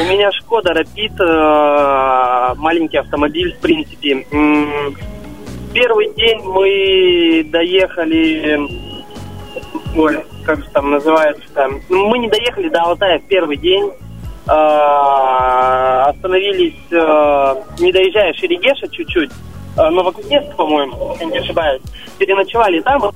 У 0.00 0.04
меня 0.04 0.32
Шкода 0.32 0.74
Рапид, 0.74 1.12
э, 1.20 2.54
маленький 2.56 2.96
автомобиль, 2.96 3.54
в 3.54 3.58
принципе. 3.58 4.26
Первый 5.72 6.12
день 6.14 6.40
мы 6.42 7.46
доехали, 7.50 8.60
ой, 9.96 10.24
как 10.44 10.64
же 10.64 10.70
там 10.72 10.90
называется, 10.90 11.44
там, 11.54 11.80
мы 11.88 12.18
не 12.18 12.28
доехали 12.28 12.68
до 12.68 12.82
Алтая 12.82 13.18
в 13.18 13.24
первый 13.24 13.56
день. 13.56 13.90
Э, 14.46 16.10
остановились, 16.10 16.74
э, 16.90 17.54
не 17.78 17.92
доезжая 17.92 18.34
Шерегеша 18.34 18.88
чуть-чуть, 18.88 19.30
э, 19.76 19.88
Новокузнецк, 19.88 20.54
по-моему, 20.54 21.12
если 21.12 21.32
не 21.32 21.38
ошибаюсь, 21.38 21.80
переночевали 22.18 22.80
там. 22.80 23.10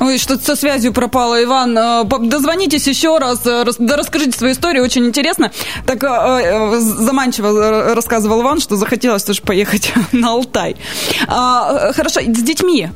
Ой, 0.00 0.18
что-то 0.18 0.44
со 0.44 0.56
связью 0.56 0.92
пропало, 0.92 1.42
Иван. 1.42 1.74
Дозвонитесь 2.28 2.86
еще 2.86 3.16
раз, 3.16 3.46
расскажите 3.46 4.36
свою 4.36 4.52
историю, 4.52 4.82
очень 4.82 5.06
интересно. 5.06 5.52
Так 5.86 6.02
заманчиво 6.80 7.94
рассказывал 7.94 8.42
Иван, 8.42 8.60
что 8.60 8.74
захотелось 8.76 9.22
тоже 9.22 9.40
поехать 9.40 9.92
на 10.12 10.32
Алтай. 10.32 10.76
А, 11.28 11.92
хорошо, 11.92 12.20
с 12.20 12.42
детьми 12.42 12.88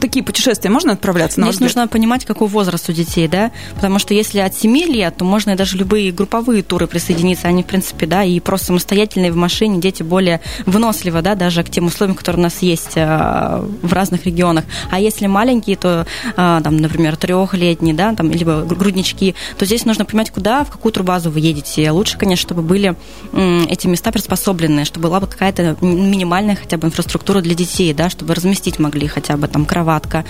в 0.00 0.02
такие 0.02 0.24
путешествия 0.24 0.70
можно 0.70 0.94
отправляться? 0.94 1.42
Здесь 1.42 1.60
нужно 1.60 1.86
понимать, 1.86 2.24
какой 2.24 2.48
возраст 2.48 2.88
у 2.88 2.92
детей, 2.92 3.28
да, 3.28 3.50
потому 3.74 3.98
что 3.98 4.14
если 4.14 4.38
от 4.38 4.54
7 4.54 4.74
лет, 4.86 5.14
то 5.18 5.26
можно 5.26 5.54
даже 5.56 5.76
любые 5.76 6.10
групповые 6.10 6.62
туры 6.62 6.86
присоединиться, 6.86 7.48
они, 7.48 7.62
в 7.62 7.66
принципе, 7.66 8.06
да, 8.06 8.24
и 8.24 8.40
просто 8.40 8.68
самостоятельные 8.68 9.30
в 9.30 9.36
машине 9.36 9.78
дети 9.78 10.02
более 10.02 10.40
выносливы, 10.64 11.20
да, 11.20 11.34
даже 11.34 11.62
к 11.62 11.68
тем 11.68 11.86
условиям, 11.86 12.16
которые 12.16 12.40
у 12.40 12.42
нас 12.44 12.62
есть 12.62 12.92
э, 12.94 13.62
в 13.82 13.92
разных 13.92 14.24
регионах. 14.24 14.64
А 14.90 14.98
если 14.98 15.26
маленькие, 15.26 15.76
то, 15.76 16.06
э, 16.24 16.34
там, 16.34 16.78
например, 16.78 17.16
трехлетние, 17.18 17.94
да, 17.94 18.14
там, 18.14 18.30
либо 18.30 18.62
груднички, 18.62 19.34
то 19.58 19.66
здесь 19.66 19.84
нужно 19.84 20.06
понимать, 20.06 20.30
куда, 20.30 20.64
в 20.64 20.70
какую 20.70 20.92
турбазу 20.92 21.30
вы 21.30 21.40
едете. 21.40 21.90
Лучше, 21.90 22.16
конечно, 22.16 22.40
чтобы 22.40 22.62
были 22.62 22.96
эти 23.68 23.86
места 23.86 24.12
приспособлены, 24.12 24.86
чтобы 24.86 25.08
была 25.08 25.20
бы 25.20 25.26
какая-то 25.26 25.76
минимальная 25.82 26.56
хотя 26.56 26.78
бы 26.78 26.86
инфраструктура 26.86 27.42
для 27.42 27.54
детей, 27.54 27.92
да, 27.92 28.08
чтобы 28.08 28.34
разместить 28.34 28.78
могли 28.78 29.06
хотя 29.06 29.36
бы 29.36 29.46
там 29.46 29.66
кровать 29.66 29.89
кроватка, 29.90 30.24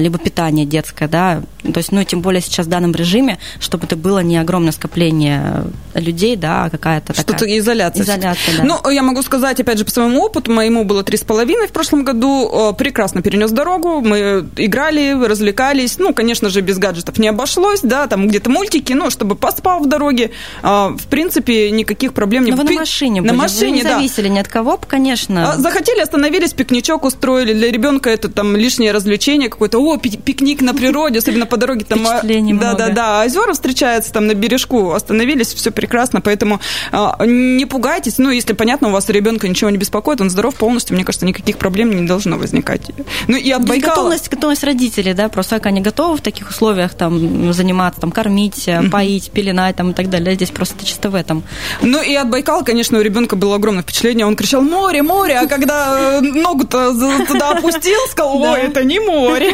либо 0.00 0.18
питание 0.18 0.66
детское, 0.66 1.08
да, 1.08 1.42
то 1.62 1.78
есть, 1.78 1.92
ну, 1.92 2.02
тем 2.04 2.20
более 2.20 2.40
сейчас 2.40 2.66
в 2.66 2.68
данном 2.68 2.92
режиме, 2.92 3.38
чтобы 3.60 3.86
это 3.86 3.96
было 3.96 4.20
не 4.20 4.38
огромное 4.38 4.72
скопление 4.72 5.64
людей, 5.94 6.36
да, 6.36 6.64
а 6.64 6.70
какая-то 6.70 7.08
такая... 7.08 7.36
Что-то 7.36 7.58
изоляция. 7.58 8.04
Изоляция, 8.04 8.58
да. 8.58 8.64
Ну, 8.64 8.90
я 8.90 9.02
могу 9.02 9.22
сказать, 9.22 9.60
опять 9.60 9.78
же, 9.78 9.84
по 9.84 9.90
своему 9.90 10.22
опыту, 10.22 10.52
моему 10.52 10.84
было 10.84 11.02
три 11.02 11.18
с 11.18 11.24
половиной 11.24 11.66
в 11.66 11.72
прошлом 11.72 12.04
году, 12.04 12.74
прекрасно 12.78 13.22
перенес 13.22 13.50
дорогу, 13.50 14.00
мы 14.00 14.46
играли, 14.56 15.12
развлекались, 15.24 15.98
ну, 15.98 16.14
конечно 16.14 16.48
же, 16.48 16.60
без 16.60 16.78
гаджетов 16.78 17.18
не 17.18 17.28
обошлось, 17.28 17.80
да, 17.82 18.06
там 18.06 18.28
где-то 18.28 18.50
мультики, 18.50 18.92
ну, 18.92 19.10
чтобы 19.10 19.34
поспал 19.34 19.80
в 19.80 19.88
дороге, 19.88 20.30
а, 20.62 20.90
в 20.90 21.06
принципе, 21.06 21.70
никаких 21.70 22.12
проблем 22.12 22.44
не... 22.44 22.52
Но 22.52 22.56
вы 22.58 22.64
на 22.64 22.72
машине 22.72 23.20
На 23.20 23.28
были, 23.28 23.38
машине, 23.40 23.70
вы 23.70 23.76
не 23.76 23.82
зависели 23.82 24.28
ни 24.28 24.38
от 24.38 24.48
кого, 24.48 24.78
конечно. 24.86 25.52
А, 25.52 25.56
захотели, 25.56 26.00
остановились, 26.00 26.52
пикничок 26.52 27.04
устроили, 27.04 27.52
для 27.52 27.70
ребенка 27.70 28.10
это 28.10 28.28
там 28.28 28.56
лишнее 28.56 28.92
развлечение 28.98 29.48
какое-то, 29.48 29.78
о, 29.78 29.96
пикник 29.96 30.60
на 30.60 30.74
природе, 30.74 31.18
особенно 31.18 31.46
по 31.46 31.56
дороге 31.56 31.84
там... 31.84 32.06
А, 32.06 32.20
да, 32.22 32.74
да, 32.74 32.88
да, 32.90 33.24
озера 33.24 33.52
встречаются 33.52 34.12
там 34.12 34.26
на 34.26 34.34
бережку, 34.34 34.92
остановились, 34.92 35.54
все 35.54 35.70
прекрасно, 35.70 36.20
поэтому 36.20 36.60
а, 36.92 37.16
не 37.24 37.64
пугайтесь, 37.64 38.18
ну, 38.18 38.30
если, 38.30 38.52
понятно, 38.52 38.88
у 38.88 38.90
вас 38.90 39.08
ребенка 39.08 39.48
ничего 39.48 39.70
не 39.70 39.78
беспокоит, 39.78 40.20
он 40.20 40.30
здоров 40.30 40.54
полностью, 40.56 40.94
мне 40.94 41.04
кажется, 41.04 41.26
никаких 41.26 41.58
проблем 41.58 41.90
не 41.90 42.06
должно 42.06 42.36
возникать. 42.36 42.82
Ну, 43.26 43.36
и 43.36 43.50
от 43.50 43.66
Байкала... 43.66 43.94
Готовность, 43.94 44.28
готовность 44.28 44.64
родителей, 44.64 45.14
да, 45.14 45.28
просто 45.28 45.56
как 45.56 45.66
они 45.66 45.80
готовы 45.80 46.16
в 46.16 46.20
таких 46.20 46.50
условиях 46.50 46.94
там 46.94 47.52
заниматься, 47.52 48.00
там, 48.00 48.10
кормить, 48.10 48.68
поить, 48.90 49.30
пеленать 49.30 49.76
там 49.76 49.90
и 49.90 49.94
так 49.94 50.10
далее, 50.10 50.34
здесь 50.34 50.50
просто 50.50 50.84
чисто 50.84 51.10
в 51.10 51.14
этом. 51.14 51.42
Ну, 51.82 52.02
и 52.02 52.14
от 52.14 52.28
Байкала, 52.28 52.62
конечно, 52.62 52.98
у 52.98 53.02
ребенка 53.02 53.36
было 53.36 53.56
огромное 53.56 53.82
впечатление, 53.82 54.26
он 54.26 54.36
кричал 54.36 54.62
«море, 54.62 55.02
море», 55.02 55.38
а 55.38 55.46
когда 55.46 56.18
э, 56.18 56.20
ногу-то 56.20 56.92
туда 57.26 57.50
опустил, 57.50 57.98
сказал 58.10 58.40
«ой, 58.40 58.60
это 58.62 58.84
не 58.88 58.98
море». 58.98 59.52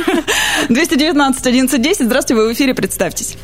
219 0.68 1.46
11 1.46 1.82
10, 1.82 2.06
здравствуйте, 2.06 2.40
вы 2.40 2.48
в 2.48 2.52
эфире, 2.54 2.74
представьтесь. 2.74 3.36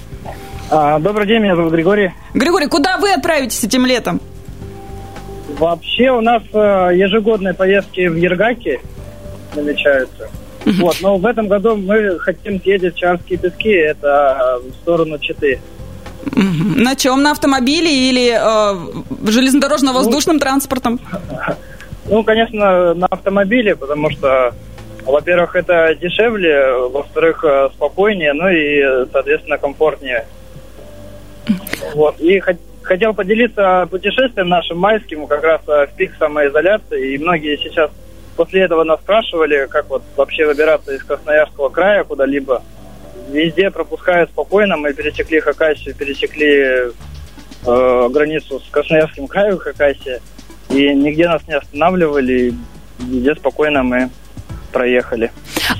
А, 0.71 0.99
добрый 1.01 1.27
день, 1.27 1.43
меня 1.43 1.57
зовут 1.57 1.73
Григорий. 1.73 2.13
Григорий, 2.33 2.69
куда 2.69 2.97
вы 2.99 3.13
отправитесь 3.13 3.65
этим 3.65 3.85
летом? 3.85 4.21
Вообще 5.59 6.11
у 6.11 6.21
нас 6.21 6.43
э, 6.53 6.93
ежегодные 6.95 7.55
поездки 7.55 8.07
в 8.07 8.17
Ергаки 8.17 8.81
намечаются. 9.55 10.31
Вот, 10.65 10.99
но 11.01 11.17
в 11.17 11.27
этом 11.27 11.49
году 11.49 11.77
мы 11.77 12.19
хотим 12.21 12.61
съездить 12.61 12.95
в 12.95 12.99
Чарские 12.99 13.39
пески, 13.39 13.71
это 13.71 14.61
в 14.65 14.73
сторону 14.83 15.19
Читы. 15.19 15.61
На 16.37 16.95
чем? 16.95 17.23
На 17.23 17.33
автомобиле 17.33 18.09
или 18.09 18.31
э, 18.31 19.29
железнодорожно-воздушным 19.29 20.35
ну, 20.35 20.41
транспортом? 20.41 21.01
Ну, 22.07 22.25
конечно, 22.25 22.93
на 22.95 23.07
автомобиле, 23.07 23.77
потому 23.77 24.11
что 24.11 24.53
во-первых, 25.05 25.57
это 25.57 25.95
дешевле, 25.95 26.73
во-вторых, 26.89 27.45
э, 27.45 27.71
спокойнее, 27.75 28.33
ну 28.33 28.49
и, 28.49 29.07
соответственно, 29.13 29.59
комфортнее. 29.59 30.27
Вот. 31.95 32.21
И 32.21 32.43
хотел 32.83 33.15
поделиться 33.15 33.87
путешествием 33.91 34.49
нашим 34.49 34.79
майским, 34.79 35.27
как 35.27 35.43
раз 35.43 35.61
в 35.67 35.89
пик 35.97 36.15
самоизоляции. 36.19 37.15
И 37.15 37.19
многие 37.19 37.57
сейчас 37.57 37.91
после 38.37 38.63
этого 38.63 38.85
нас 38.85 39.01
спрашивали, 39.01 39.67
как 39.69 39.89
вот 39.89 40.03
вообще 40.17 40.47
выбираться 40.47 40.95
из 40.95 41.03
Красноярского 41.05 41.69
края 41.69 42.05
куда-либо. 42.05 42.63
Везде 43.31 43.71
пропускают 43.71 44.31
спокойно. 44.31 44.77
Мы 44.77 44.93
пересекли 44.93 45.41
Хакасию, 45.41 45.95
пересекли 45.95 46.93
э, 47.67 48.09
границу 48.09 48.61
с 48.61 48.69
Красноярским 48.71 49.27
краем 49.29 49.59
Хакасия. 49.59 50.21
И 50.71 50.95
нигде 50.95 51.29
нас 51.29 51.47
не 51.47 51.55
останавливали. 51.55 52.55
Везде 52.99 53.35
спокойно 53.35 53.83
мы 53.83 54.11
проехали. 54.71 55.33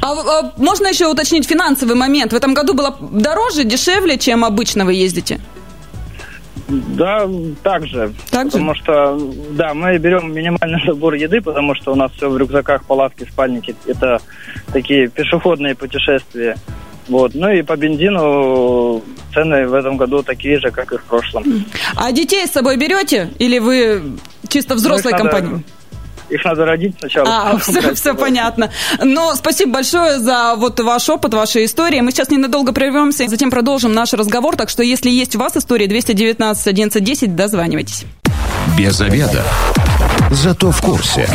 А, 0.03 0.13
а 0.13 0.53
можно 0.57 0.89
еще 0.89 1.07
уточнить 1.07 1.47
финансовый 1.47 1.95
момент? 1.95 2.33
В 2.33 2.37
этом 2.37 2.55
году 2.55 2.75
было 2.75 2.97
дороже, 3.01 3.65
дешевле, 3.65 4.19
чем 4.19 4.45
обычно 4.45 4.85
вы 4.85 4.95
ездите? 4.95 5.41
Да, 6.69 7.29
так 7.63 7.87
же. 7.87 8.13
Так 8.31 8.47
же? 8.47 8.53
Потому 8.53 8.75
что, 8.75 9.19
да, 9.53 9.75
мы 9.75 9.99
берем 9.99 10.33
минимальный 10.33 10.83
набор 10.87 11.15
еды, 11.15 11.41
потому 11.41 11.75
что 11.75 11.93
у 11.93 11.95
нас 11.97 12.13
все 12.13 12.29
в 12.29 12.37
рюкзаках, 12.37 12.85
палатки, 12.85 13.25
спальники. 13.25 13.75
Это 13.87 14.21
такие 14.73 15.09
пешеходные 15.09 15.75
путешествия. 15.75 16.57
Вот. 17.09 17.35
Ну 17.35 17.51
и 17.51 17.63
по 17.63 17.77
бензину 17.77 19.03
цены 19.35 19.67
в 19.67 19.75
этом 19.75 19.97
году 19.97 20.23
такие 20.23 20.61
же, 20.61 20.71
как 20.71 20.93
и 20.93 20.97
в 20.97 21.03
прошлом. 21.05 21.45
А 21.97 22.13
детей 22.13 22.47
с 22.47 22.53
собой 22.53 22.77
берете? 22.77 23.31
Или 23.39 23.59
вы 23.59 24.17
чисто 24.49 24.77
взрослая 24.77 25.15
ну, 25.15 25.19
компания? 25.19 25.51
Надо 25.51 25.65
их 26.31 26.45
надо 26.45 26.65
родить 26.65 26.95
сначала. 26.99 27.29
А, 27.29 27.59
все, 27.63 27.95
все 27.95 28.15
понятно. 28.15 28.71
Ну, 29.03 29.35
спасибо 29.35 29.73
большое 29.73 30.19
за 30.19 30.55
вот 30.57 30.81
ваш 30.81 31.09
опыт, 31.09 31.35
ваши 31.35 31.65
истории. 31.65 32.01
Мы 32.01 32.11
сейчас 32.13 32.31
ненадолго 32.31 32.73
прервемся, 32.73 33.29
затем 33.29 33.51
продолжим 33.51 33.93
наш 33.93 34.13
разговор. 34.13 34.57
Так 34.57 34.69
что, 34.69 34.83
если 34.83 35.11
есть 35.11 35.37
у 35.37 35.39
вас 35.39 35.57
история 35.57 35.87
219 35.87 36.67
1110, 36.67 37.35
дозванивайтесь. 37.35 38.05
Без 38.79 39.01
обеда. 39.01 39.45
Зато 40.31 40.71
в 40.71 40.81
курсе. 40.81 41.29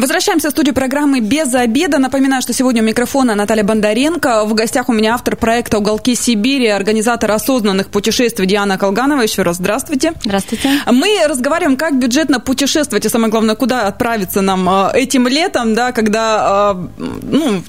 Возвращаемся 0.00 0.48
в 0.48 0.50
студию 0.52 0.76
программы 0.76 1.18
«Без 1.18 1.52
обеда». 1.54 1.98
Напоминаю, 1.98 2.40
что 2.40 2.52
сегодня 2.52 2.82
у 2.82 2.84
микрофона 2.84 3.34
Наталья 3.34 3.64
Бондаренко. 3.64 4.44
В 4.44 4.54
гостях 4.54 4.88
у 4.88 4.92
меня 4.92 5.14
автор 5.14 5.34
проекта 5.34 5.78
«Уголки 5.78 6.14
Сибири», 6.14 6.68
организатор 6.68 7.32
осознанных 7.32 7.88
путешествий 7.88 8.46
Диана 8.46 8.78
Колганова. 8.78 9.22
Еще 9.22 9.42
раз 9.42 9.56
здравствуйте. 9.56 10.12
Здравствуйте. 10.24 10.70
Мы 10.86 11.18
разговариваем, 11.26 11.76
как 11.76 11.98
бюджетно 11.98 12.38
путешествовать, 12.38 13.06
и 13.06 13.08
самое 13.08 13.30
главное, 13.32 13.56
куда 13.56 13.88
отправиться 13.88 14.40
нам 14.40 14.68
э, 14.68 14.90
этим 14.94 15.26
летом, 15.26 15.74
да, 15.74 15.90
когда 15.90 16.76
э, 16.76 17.04
ну, 17.22 17.64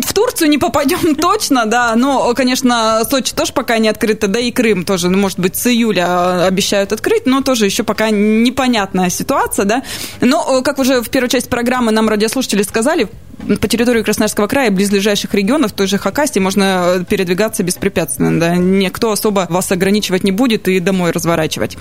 в 0.00 0.12
Турцию 0.14 0.48
не 0.48 0.56
попадем 0.56 1.14
точно, 1.20 1.66
да, 1.66 1.94
но, 1.96 2.32
конечно, 2.32 3.02
Сочи 3.10 3.34
тоже 3.34 3.52
пока 3.52 3.76
не 3.76 3.88
открыто, 3.88 4.26
да 4.26 4.40
и 4.40 4.50
Крым 4.52 4.86
тоже, 4.86 5.10
ну, 5.10 5.18
может 5.18 5.38
быть, 5.38 5.54
с 5.56 5.66
июля 5.66 6.06
э, 6.08 6.46
обещают 6.46 6.94
открыть, 6.94 7.26
но 7.26 7.42
тоже 7.42 7.66
еще 7.66 7.82
пока 7.82 8.08
непонятная 8.08 9.10
ситуация, 9.10 9.66
да. 9.66 9.82
Но, 10.22 10.62
как 10.62 10.78
уже 10.78 11.02
в 11.02 11.10
первой 11.10 11.28
части 11.28 11.48
программы 11.48 11.73
программы 11.74 11.90
нам 11.90 12.08
радиослушатели 12.08 12.62
сказали, 12.62 13.08
по 13.60 13.68
территории 13.68 14.02
Красноярского 14.02 14.46
края, 14.46 14.70
близлежащих 14.70 15.34
регионов, 15.34 15.72
той 15.72 15.86
же 15.86 15.98
Хакасии, 15.98 16.38
можно 16.38 16.96
э, 17.00 17.04
передвигаться 17.04 17.62
беспрепятственно. 17.62 18.38
Да? 18.40 18.56
Никто 18.56 19.12
особо 19.12 19.46
вас 19.50 19.70
ограничивать 19.70 20.24
не 20.24 20.32
будет 20.32 20.68
и 20.68 20.80
домой 20.80 21.10
разворачивать. 21.10 21.76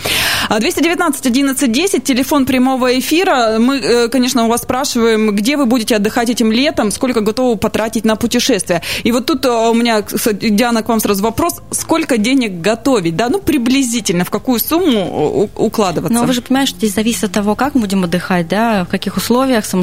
219 0.50 1.26
11 1.26 1.72
10, 1.72 2.04
телефон 2.04 2.46
прямого 2.46 2.98
эфира. 3.00 3.58
Мы, 3.60 3.78
э, 3.78 4.08
конечно, 4.10 4.46
у 4.46 4.50
вас 4.50 4.62
спрашиваем, 4.62 5.36
где 5.36 5.56
вы 5.58 5.66
будете 5.66 5.96
отдыхать 5.96 6.30
этим 6.30 6.52
летом, 6.52 6.92
сколько 6.92 7.22
готовы 7.22 7.56
потратить 7.56 8.04
на 8.04 8.16
путешествие. 8.16 8.82
И 9.04 9.12
вот 9.12 9.26
тут 9.26 9.46
э, 9.46 9.50
у 9.50 9.74
меня, 9.74 10.02
Диана, 10.02 10.84
к 10.84 10.90
вам 10.90 11.00
сразу 11.00 11.24
вопрос, 11.24 11.62
сколько 11.72 12.18
денег 12.18 12.62
готовить? 12.62 13.16
Да, 13.16 13.30
ну, 13.30 13.40
приблизительно, 13.40 14.26
в 14.26 14.30
какую 14.30 14.60
сумму 14.60 15.50
укладываться? 15.56 16.14
Ну, 16.14 16.26
вы 16.26 16.34
же 16.34 16.42
понимаете, 16.42 16.74
здесь 16.76 16.94
зависит 16.94 17.24
от 17.26 17.32
того, 17.32 17.56
как 17.56 17.76
мы 17.76 17.82
будем 17.82 18.04
отдыхать, 18.04 18.48
да, 18.48 18.86
в 18.86 18.90
каких 18.90 19.18
условиях, 19.18 19.66
самостоятельно, 19.66 19.83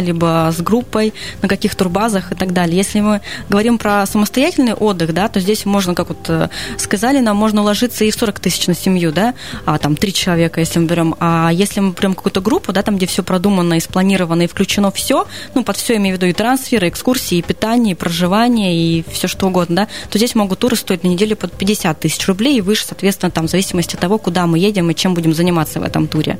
либо 0.00 0.50
с 0.52 0.60
группой 0.60 0.82
группой, 0.82 1.14
на 1.42 1.48
каких 1.48 1.74
турбазах 1.74 2.32
и 2.32 2.34
так 2.34 2.52
далее. 2.52 2.76
Если 2.76 3.00
мы 3.00 3.20
говорим 3.48 3.78
про 3.78 4.06
самостоятельный 4.06 4.74
отдых, 4.74 5.14
да, 5.14 5.28
то 5.28 5.40
здесь 5.40 5.64
можно, 5.64 5.94
как 5.94 6.08
вот 6.08 6.28
э, 6.28 6.48
сказали, 6.76 7.20
нам 7.20 7.36
можно 7.36 7.60
уложиться 7.62 8.04
и 8.04 8.10
в 8.10 8.14
40 8.14 8.40
тысяч 8.40 8.66
на 8.66 8.74
семью, 8.74 9.12
да, 9.12 9.34
а 9.64 9.78
там 9.78 9.96
три 9.96 10.12
человека, 10.12 10.60
если 10.60 10.80
мы 10.80 10.86
берем. 10.86 11.14
А 11.20 11.50
если 11.52 11.80
мы 11.80 11.92
берем 11.92 12.14
какую-то 12.14 12.40
группу, 12.40 12.72
да, 12.72 12.82
там, 12.82 12.96
где 12.96 13.06
все 13.06 13.22
продумано 13.22 13.74
и 13.74 13.80
спланировано, 13.80 14.42
и 14.42 14.46
включено 14.46 14.90
все, 14.90 15.26
ну, 15.54 15.62
под 15.64 15.76
все 15.76 15.96
имею 15.96 16.16
в 16.16 16.18
виду 16.18 16.26
и 16.26 16.32
трансферы, 16.32 16.86
и 16.86 16.90
экскурсии, 16.90 17.38
и 17.38 17.42
питание, 17.42 17.92
и 17.92 17.94
проживание, 17.94 18.74
и 18.74 19.04
все 19.12 19.28
что 19.28 19.46
угодно, 19.46 19.76
да, 19.76 19.88
то 20.10 20.18
здесь 20.18 20.34
могут 20.34 20.58
туры 20.58 20.76
стоить 20.76 21.04
на 21.04 21.08
неделю 21.08 21.36
под 21.36 21.52
50 21.52 22.00
тысяч 22.00 22.26
рублей 22.26 22.58
и 22.58 22.60
выше, 22.60 22.84
соответственно, 22.86 23.30
там, 23.30 23.46
в 23.46 23.50
зависимости 23.50 23.94
от 23.94 24.00
того, 24.00 24.18
куда 24.18 24.46
мы 24.46 24.58
едем 24.58 24.90
и 24.90 24.94
чем 24.94 25.14
будем 25.14 25.34
заниматься 25.34 25.80
в 25.80 25.84
этом 25.84 26.08
туре. 26.08 26.38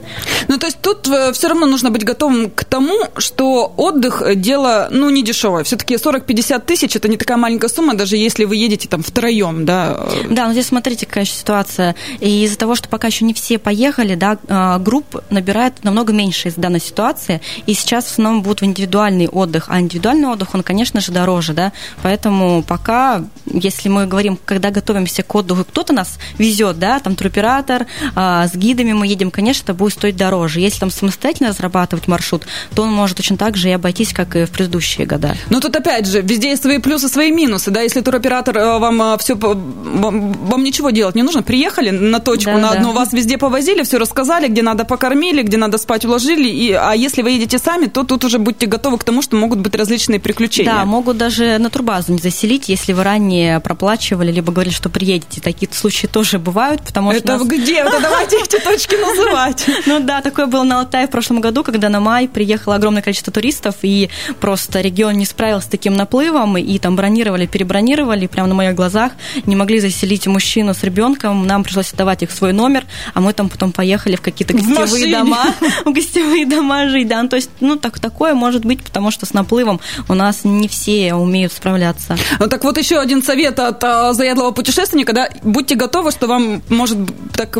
Ну, 0.48 0.58
то 0.58 0.66
есть 0.66 0.78
тут 0.80 1.08
э, 1.08 1.32
все 1.32 1.48
равно 1.48 1.66
нужно 1.66 1.90
быть 1.90 2.04
готовым 2.04 2.50
к 2.50 2.64
тому, 2.72 3.04
что 3.18 3.70
отдых 3.76 4.22
дело, 4.36 4.88
ну, 4.90 5.10
не 5.10 5.22
дешевое. 5.22 5.62
Все-таки 5.62 5.96
40-50 5.96 6.64
тысяч– 6.64 6.96
это 6.96 7.06
не 7.06 7.18
такая 7.18 7.36
маленькая 7.36 7.68
сумма, 7.68 7.92
даже 7.92 8.16
если 8.16 8.46
вы 8.46 8.56
едете 8.56 8.88
там 8.88 9.02
втроем, 9.02 9.66
да. 9.66 10.06
Да, 10.30 10.46
но 10.46 10.52
здесь 10.52 10.68
смотрите, 10.68 11.04
какая 11.04 11.26
ситуация. 11.26 11.94
И 12.20 12.44
из-за 12.44 12.56
того, 12.56 12.74
что 12.74 12.88
пока 12.88 13.08
еще 13.08 13.26
не 13.26 13.34
все 13.34 13.58
поехали, 13.58 14.14
да, 14.14 14.38
а, 14.48 14.78
групп 14.78 15.22
набирает 15.28 15.84
намного 15.84 16.14
меньше 16.14 16.48
из 16.48 16.54
данной 16.54 16.80
ситуации. 16.80 17.42
И 17.66 17.74
сейчас 17.74 18.06
в 18.06 18.12
основном 18.12 18.42
будет 18.42 18.62
в 18.62 18.64
индивидуальный 18.64 19.28
отдых. 19.28 19.66
А 19.68 19.78
индивидуальный 19.78 20.28
отдых, 20.28 20.54
он, 20.54 20.62
конечно 20.62 21.02
же, 21.02 21.12
дороже, 21.12 21.52
да. 21.52 21.72
Поэтому 22.02 22.62
пока, 22.62 23.22
если 23.44 23.90
мы 23.90 24.06
говорим, 24.06 24.38
когда 24.42 24.70
готовимся 24.70 25.22
к 25.22 25.34
отдыху, 25.34 25.64
кто-то 25.64 25.92
нас 25.92 26.18
везет, 26.38 26.78
да, 26.78 27.00
там 27.00 27.16
туроператор, 27.16 27.86
а, 28.14 28.48
с 28.48 28.54
гидами 28.54 28.94
мы 28.94 29.06
едем, 29.06 29.30
конечно, 29.30 29.64
это 29.64 29.74
будет 29.74 29.92
стоить 29.92 30.16
дороже. 30.16 30.60
Если 30.60 30.80
там 30.80 30.90
самостоятельно 30.90 31.50
разрабатывать 31.50 32.08
маршрут, 32.08 32.46
то 32.74 32.82
он 32.82 32.92
может 32.92 33.16
точно 33.16 33.36
так 33.36 33.56
же 33.56 33.68
и 33.68 33.72
обойтись, 33.72 34.12
как 34.12 34.36
и 34.36 34.44
в 34.44 34.50
предыдущие 34.50 35.06
года. 35.06 35.36
Но 35.50 35.60
тут 35.60 35.76
опять 35.76 36.06
же, 36.06 36.22
везде 36.22 36.50
есть 36.50 36.62
свои 36.62 36.78
плюсы, 36.78 37.08
свои 37.08 37.30
минусы, 37.30 37.70
да, 37.70 37.80
если 37.80 38.00
туроператор 38.00 38.56
э, 38.56 38.78
вам 38.78 39.02
э, 39.02 39.18
все, 39.18 39.34
вам 39.34 40.64
ничего 40.64 40.90
делать 40.90 41.14
не 41.14 41.22
нужно, 41.22 41.42
приехали 41.42 41.90
на 41.90 42.20
точку, 42.20 42.52
да, 42.52 42.58
на 42.58 42.70
одну, 42.70 42.92
да. 42.92 43.00
вас 43.00 43.12
везде 43.12 43.38
повозили, 43.38 43.82
все 43.82 43.98
рассказали, 43.98 44.48
где 44.48 44.62
надо 44.62 44.84
покормили, 44.84 45.42
где 45.42 45.56
надо 45.56 45.78
спать 45.78 46.04
уложили, 46.04 46.48
и, 46.48 46.72
а 46.72 46.92
если 46.92 47.22
вы 47.22 47.30
едете 47.30 47.58
сами, 47.58 47.86
то 47.86 48.04
тут 48.04 48.24
уже 48.24 48.38
будьте 48.38 48.66
готовы 48.66 48.98
к 48.98 49.04
тому, 49.04 49.22
что 49.22 49.36
могут 49.36 49.60
быть 49.60 49.74
различные 49.74 50.20
приключения. 50.20 50.72
Да, 50.72 50.84
могут 50.84 51.16
даже 51.16 51.58
на 51.58 51.70
турбазу 51.70 52.12
не 52.12 52.18
заселить, 52.18 52.68
если 52.68 52.92
вы 52.92 53.02
ранее 53.04 53.60
проплачивали, 53.60 54.32
либо 54.32 54.52
говорили, 54.52 54.74
что 54.74 54.88
приедете. 54.88 55.40
Такие 55.40 55.68
случаи 55.72 56.06
тоже 56.06 56.38
бывают, 56.38 56.82
потому 56.82 57.12
что... 57.12 57.18
Это 57.18 57.38
нас... 57.38 57.46
где? 57.46 57.78
Это 57.78 58.00
давайте 58.00 58.36
эти 58.36 58.58
точки 58.58 58.94
называть. 59.00 59.64
Ну 59.86 60.00
да, 60.00 60.20
такое 60.20 60.46
было 60.46 60.62
на 60.64 60.80
Алтае 60.80 61.06
в 61.06 61.10
прошлом 61.10 61.40
году, 61.40 61.62
когда 61.62 61.88
на 61.88 62.00
май 62.00 62.28
приехало 62.52 62.74
огромное 62.74 63.00
количество 63.00 63.32
туристов, 63.32 63.76
и 63.80 64.10
просто 64.38 64.82
регион 64.82 65.14
не 65.14 65.24
справился 65.24 65.68
с 65.68 65.70
таким 65.70 65.94
наплывом, 65.94 66.58
и 66.58 66.78
там 66.78 66.96
бронировали, 66.96 67.46
перебронировали, 67.46 68.26
прямо 68.26 68.48
на 68.48 68.54
моих 68.54 68.74
глазах 68.74 69.12
не 69.46 69.56
могли 69.56 69.80
заселить 69.80 70.26
мужчину 70.26 70.74
с 70.74 70.82
ребенком, 70.82 71.46
нам 71.46 71.64
пришлось 71.64 71.90
отдавать 71.94 72.22
их 72.22 72.30
свой 72.30 72.52
номер, 72.52 72.84
а 73.14 73.22
мы 73.22 73.32
там 73.32 73.48
потом 73.48 73.72
поехали 73.72 74.16
в 74.16 74.20
какие-то 74.20 74.52
гостевые 74.52 75.16
дома, 75.16 75.46
в 75.86 75.92
гостевые 75.92 76.44
дома 76.44 76.90
жить, 76.90 77.08
да, 77.08 77.22
ну, 77.22 77.30
то 77.30 77.36
есть, 77.36 77.48
ну, 77.60 77.76
так, 77.76 77.98
такое 77.98 78.34
может 78.34 78.66
быть, 78.66 78.82
потому 78.82 79.10
что 79.10 79.24
с 79.24 79.32
наплывом 79.32 79.80
у 80.08 80.14
нас 80.14 80.44
не 80.44 80.68
все 80.68 81.14
умеют 81.14 81.54
справляться. 81.54 82.18
Ну, 82.38 82.48
так 82.48 82.64
вот 82.64 82.76
еще 82.76 82.98
один 82.98 83.22
совет 83.22 83.58
от 83.60 83.82
а, 83.82 84.12
заядлого 84.12 84.50
путешественника, 84.50 85.14
да, 85.14 85.30
будьте 85.42 85.74
готовы, 85.74 86.10
что 86.10 86.26
вам 86.26 86.62
может 86.68 86.98
так 87.34 87.56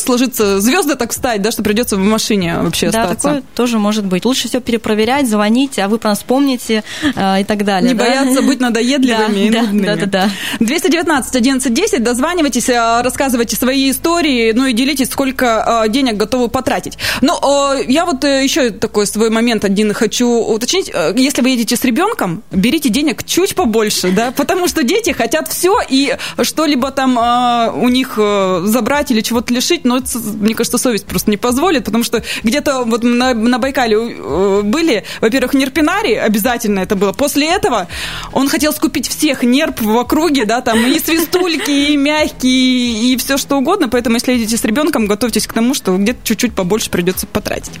сложиться 0.00 0.60
звезды 0.60 0.96
так 0.96 1.12
встать, 1.12 1.42
да, 1.42 1.52
что 1.52 1.62
придется 1.62 1.94
в 1.94 2.00
машине 2.00 2.58
вообще 2.58 2.90
да, 2.90 3.04
остаться. 3.04 3.28
Да, 3.28 3.34
такое 3.36 3.66
тоже 3.66 3.78
может 3.78 4.04
быть. 4.04 4.15
Лучше 4.24 4.48
все 4.48 4.60
перепроверять, 4.60 5.28
звонить, 5.28 5.78
а 5.78 5.88
вы 5.88 5.98
про 5.98 6.10
нас 6.10 6.22
помните 6.22 6.84
э, 7.02 7.40
и 7.40 7.44
так 7.44 7.64
далее. 7.64 7.92
Не 7.92 7.98
да? 7.98 8.04
бояться 8.04 8.42
быть 8.42 8.60
надоедливыми 8.60 9.48
да, 9.50 9.58
и 9.58 9.62
нудными. 9.62 9.86
Да, 9.86 9.96
да, 9.96 10.06
да. 10.06 10.30
219 10.60 11.36
11 11.36 11.74
10, 11.74 12.02
дозванивайтесь, 12.02 12.68
э, 12.68 13.02
рассказывайте 13.02 13.56
свои 13.56 13.90
истории, 13.90 14.52
ну 14.52 14.66
и 14.66 14.72
делитесь, 14.72 15.10
сколько 15.10 15.84
э, 15.84 15.88
денег 15.88 16.16
готовы 16.16 16.48
потратить. 16.48 16.98
Но 17.20 17.74
э, 17.78 17.84
я 17.88 18.04
вот 18.04 18.24
еще 18.24 18.70
такой 18.70 19.06
свой 19.06 19.30
момент 19.30 19.64
один 19.64 19.92
хочу 19.92 20.28
уточнить. 20.28 20.90
Если 21.16 21.42
вы 21.42 21.50
едете 21.50 21.76
с 21.76 21.84
ребенком, 21.84 22.42
берите 22.50 22.88
денег 22.88 23.24
чуть 23.24 23.54
побольше, 23.54 24.10
да, 24.10 24.30
потому 24.30 24.68
что 24.68 24.82
дети 24.82 25.10
хотят 25.10 25.48
все 25.48 25.80
и 25.88 26.16
что-либо 26.42 26.90
там 26.90 27.16
у 27.76 27.88
них 27.88 28.18
забрать 28.64 29.10
или 29.10 29.20
чего-то 29.20 29.52
лишить, 29.52 29.84
но 29.84 30.00
мне 30.34 30.54
кажется, 30.54 30.78
совесть 30.78 31.06
просто 31.06 31.30
не 31.30 31.36
позволит, 31.36 31.84
потому 31.84 32.04
что 32.04 32.22
где-то 32.42 32.84
вот 32.84 33.02
на, 33.02 33.34
на 33.34 33.58
Байкале 33.58 34.05
были, 34.14 35.04
во-первых, 35.20 35.54
нерпинари, 35.54 36.14
обязательно 36.14 36.80
это 36.80 36.96
было. 36.96 37.12
После 37.12 37.48
этого 37.48 37.88
он 38.32 38.48
хотел 38.48 38.72
скупить 38.72 39.08
всех 39.08 39.42
нерп 39.42 39.80
в 39.80 39.96
округе, 39.96 40.44
да, 40.44 40.60
там 40.60 40.84
и 40.86 40.98
свистульки, 40.98 41.70
и 41.70 41.96
мягкие, 41.96 43.12
и 43.12 43.16
все 43.16 43.36
что 43.36 43.56
угодно. 43.56 43.88
Поэтому, 43.88 44.16
если 44.16 44.36
идете 44.36 44.56
с 44.56 44.64
ребенком, 44.64 45.06
готовьтесь 45.06 45.46
к 45.46 45.52
тому, 45.52 45.74
что 45.74 45.96
где-то 45.96 46.20
чуть-чуть 46.24 46.54
побольше 46.54 46.90
придется 46.90 47.26
потратить. 47.26 47.72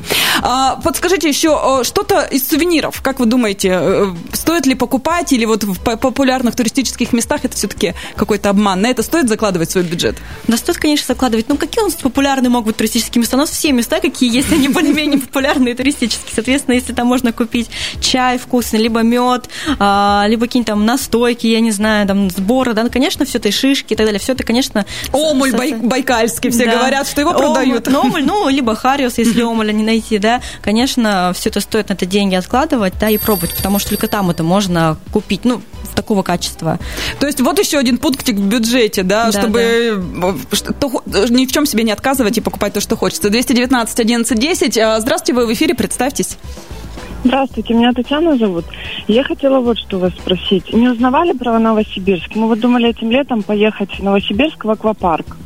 А, 0.42 0.76
подскажите 0.76 1.28
еще 1.28 1.82
что-то 1.84 2.20
из 2.22 2.46
сувениров. 2.48 3.00
Как 3.02 3.18
вы 3.20 3.26
думаете, 3.26 3.70
э, 3.72 4.14
стоит 4.32 4.66
ли 4.66 4.74
покупать 4.74 5.32
или 5.32 5.44
вот 5.44 5.64
в 5.64 5.78
популярных 5.78 6.54
туристических 6.56 7.12
местах 7.12 7.44
это 7.44 7.56
все-таки 7.56 7.94
какой-то 8.16 8.50
обман? 8.50 8.80
На 8.80 8.88
это 8.88 9.02
стоит 9.02 9.28
закладывать 9.28 9.70
свой 9.70 9.84
бюджет? 9.84 10.16
Да, 10.46 10.56
стоит, 10.56 10.78
конечно, 10.78 11.06
закладывать. 11.08 11.48
Ну, 11.48 11.56
какие 11.56 11.82
у 11.82 11.86
нас 11.86 11.94
популярные 11.94 12.50
могут 12.50 12.66
быть 12.68 12.76
туристические 12.76 13.20
места? 13.20 13.36
У 13.36 13.40
нас 13.40 13.50
все 13.50 13.72
места, 13.72 14.00
какие 14.00 14.32
есть, 14.32 14.52
они 14.52 14.68
более-менее 14.68 15.20
популярные 15.20 15.74
туристические. 15.74 16.15
Соответственно, 16.34 16.74
если 16.74 16.92
там 16.92 17.06
можно 17.06 17.32
купить 17.32 17.70
чай 18.00 18.38
вкусный, 18.38 18.80
либо 18.80 19.00
мед, 19.00 19.48
а, 19.78 20.24
либо 20.28 20.46
какие-нибудь 20.46 20.66
там 20.66 20.84
настойки, 20.84 21.46
я 21.46 21.60
не 21.60 21.70
знаю, 21.70 22.06
там 22.06 22.30
сборы, 22.30 22.74
да, 22.74 22.82
ну, 22.82 22.90
конечно, 22.90 23.24
все 23.24 23.38
это 23.38 23.48
и 23.48 23.52
шишки 23.52 23.92
и 23.92 23.96
так 23.96 24.06
далее, 24.06 24.20
все 24.20 24.32
это, 24.32 24.44
конечно... 24.44 24.86
Омуль 25.12 25.52
бай, 25.52 25.74
байкальский, 25.74 26.50
все 26.50 26.66
да. 26.66 26.76
говорят, 26.76 27.06
что 27.06 27.20
его 27.20 27.32
продают. 27.32 27.88
Омуль, 27.88 27.94
ну, 27.94 28.00
омуль, 28.00 28.24
ну, 28.24 28.48
либо 28.48 28.74
хариус, 28.74 29.18
если 29.18 29.42
омуля 29.42 29.72
не 29.72 29.84
найти, 29.84 30.18
да, 30.18 30.40
конечно, 30.62 31.32
все 31.34 31.50
это 31.50 31.60
стоит 31.60 31.88
на 31.88 31.94
это 31.94 32.06
деньги 32.06 32.34
откладывать, 32.34 32.94
да, 33.00 33.08
и 33.08 33.18
пробовать, 33.18 33.54
потому 33.54 33.78
что 33.78 33.90
только 33.90 34.08
там 34.08 34.30
это 34.30 34.42
можно 34.42 34.98
купить, 35.12 35.44
ну, 35.44 35.60
такого 35.96 36.22
качества. 36.22 36.78
То 37.18 37.26
есть 37.26 37.40
вот 37.40 37.58
еще 37.58 37.78
один 37.78 37.98
пунктик 37.98 38.36
в 38.36 38.46
бюджете, 38.46 39.02
да, 39.02 39.30
да 39.30 39.40
чтобы 39.40 40.04
да. 40.20 40.56
Что, 40.56 41.02
ни 41.30 41.46
в 41.46 41.52
чем 41.52 41.66
себе 41.66 41.82
не 41.82 41.90
отказывать 41.90 42.38
и 42.38 42.40
покупать 42.40 42.74
то, 42.74 42.80
что 42.80 42.96
хочется. 42.96 43.30
219 43.30 43.98
11 43.98 44.38
10. 44.38 44.72
Здравствуйте, 45.00 45.32
вы 45.32 45.46
в 45.46 45.52
эфире, 45.52 45.74
представьтесь. 46.10 46.38
Здравствуйте, 47.24 47.74
меня 47.74 47.92
Татьяна 47.92 48.36
зовут. 48.36 48.64
Я 49.08 49.24
хотела 49.24 49.60
вот 49.60 49.78
что 49.78 49.98
вас 49.98 50.12
спросить. 50.12 50.72
Не 50.72 50.88
узнавали 50.88 51.32
про 51.32 51.58
Новосибирск? 51.58 52.36
Мы 52.36 52.46
вот 52.46 52.60
думали 52.60 52.90
этим 52.90 53.10
летом 53.10 53.42
поехать 53.42 53.98
в 53.98 54.02
Новосибирск 54.02 54.64
в 54.64 54.70
аквапарк. 54.70 55.36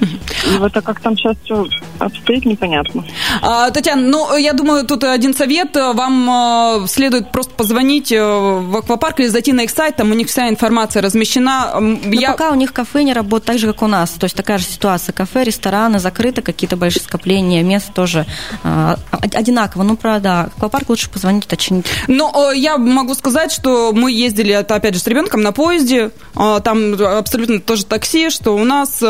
И 0.00 0.58
вот 0.58 0.76
а 0.76 0.82
как 0.82 1.00
там 1.00 1.16
сейчас 1.16 1.36
все 1.44 1.66
обстоит, 1.98 2.44
непонятно. 2.46 3.04
А, 3.42 3.70
Татьяна, 3.70 4.02
ну, 4.02 4.36
я 4.36 4.52
думаю, 4.52 4.86
тут 4.86 5.04
один 5.04 5.34
совет. 5.34 5.76
Вам 5.76 6.84
э, 6.84 6.86
следует 6.88 7.30
просто 7.30 7.52
позвонить 7.54 8.10
э, 8.12 8.22
в 8.22 8.76
аквапарк 8.76 9.20
или 9.20 9.28
зайти 9.28 9.52
на 9.52 9.62
их 9.62 9.70
сайт, 9.70 9.96
там 9.96 10.10
у 10.10 10.14
них 10.14 10.28
вся 10.28 10.48
информация 10.48 11.02
размещена. 11.02 11.78
Но 11.80 11.98
я... 12.12 12.32
пока 12.32 12.50
у 12.50 12.54
них 12.54 12.72
кафе 12.72 13.02
не 13.02 13.12
работает 13.12 13.46
так 13.46 13.58
же, 13.58 13.66
как 13.66 13.82
у 13.82 13.86
нас. 13.86 14.10
То 14.10 14.24
есть 14.24 14.36
такая 14.36 14.58
же 14.58 14.64
ситуация. 14.64 15.12
Кафе, 15.12 15.44
рестораны 15.44 15.98
закрыты, 15.98 16.42
какие-то 16.42 16.76
большие 16.76 17.02
скопления, 17.02 17.62
мест 17.62 17.92
тоже 17.92 18.26
э, 18.64 18.96
одинаково. 19.34 19.82
Ну, 19.82 19.96
правда, 19.96 20.50
аквапарк 20.56 20.88
лучше 20.88 21.10
позвонить, 21.10 21.44
уточнить. 21.44 21.86
Но 22.08 22.52
я 22.52 22.78
могу 22.78 23.14
сказать, 23.14 23.52
что 23.52 23.92
мы 23.92 24.10
ездили, 24.12 24.54
это, 24.54 24.74
опять 24.74 24.94
же, 24.94 25.00
с 25.00 25.06
ребенком 25.06 25.42
на 25.42 25.52
поезде. 25.52 26.10
Там 26.34 26.94
абсолютно 26.94 27.60
тоже 27.60 27.84
такси, 27.84 28.30
что 28.30 28.54
у 28.56 28.64
нас 28.64 29.02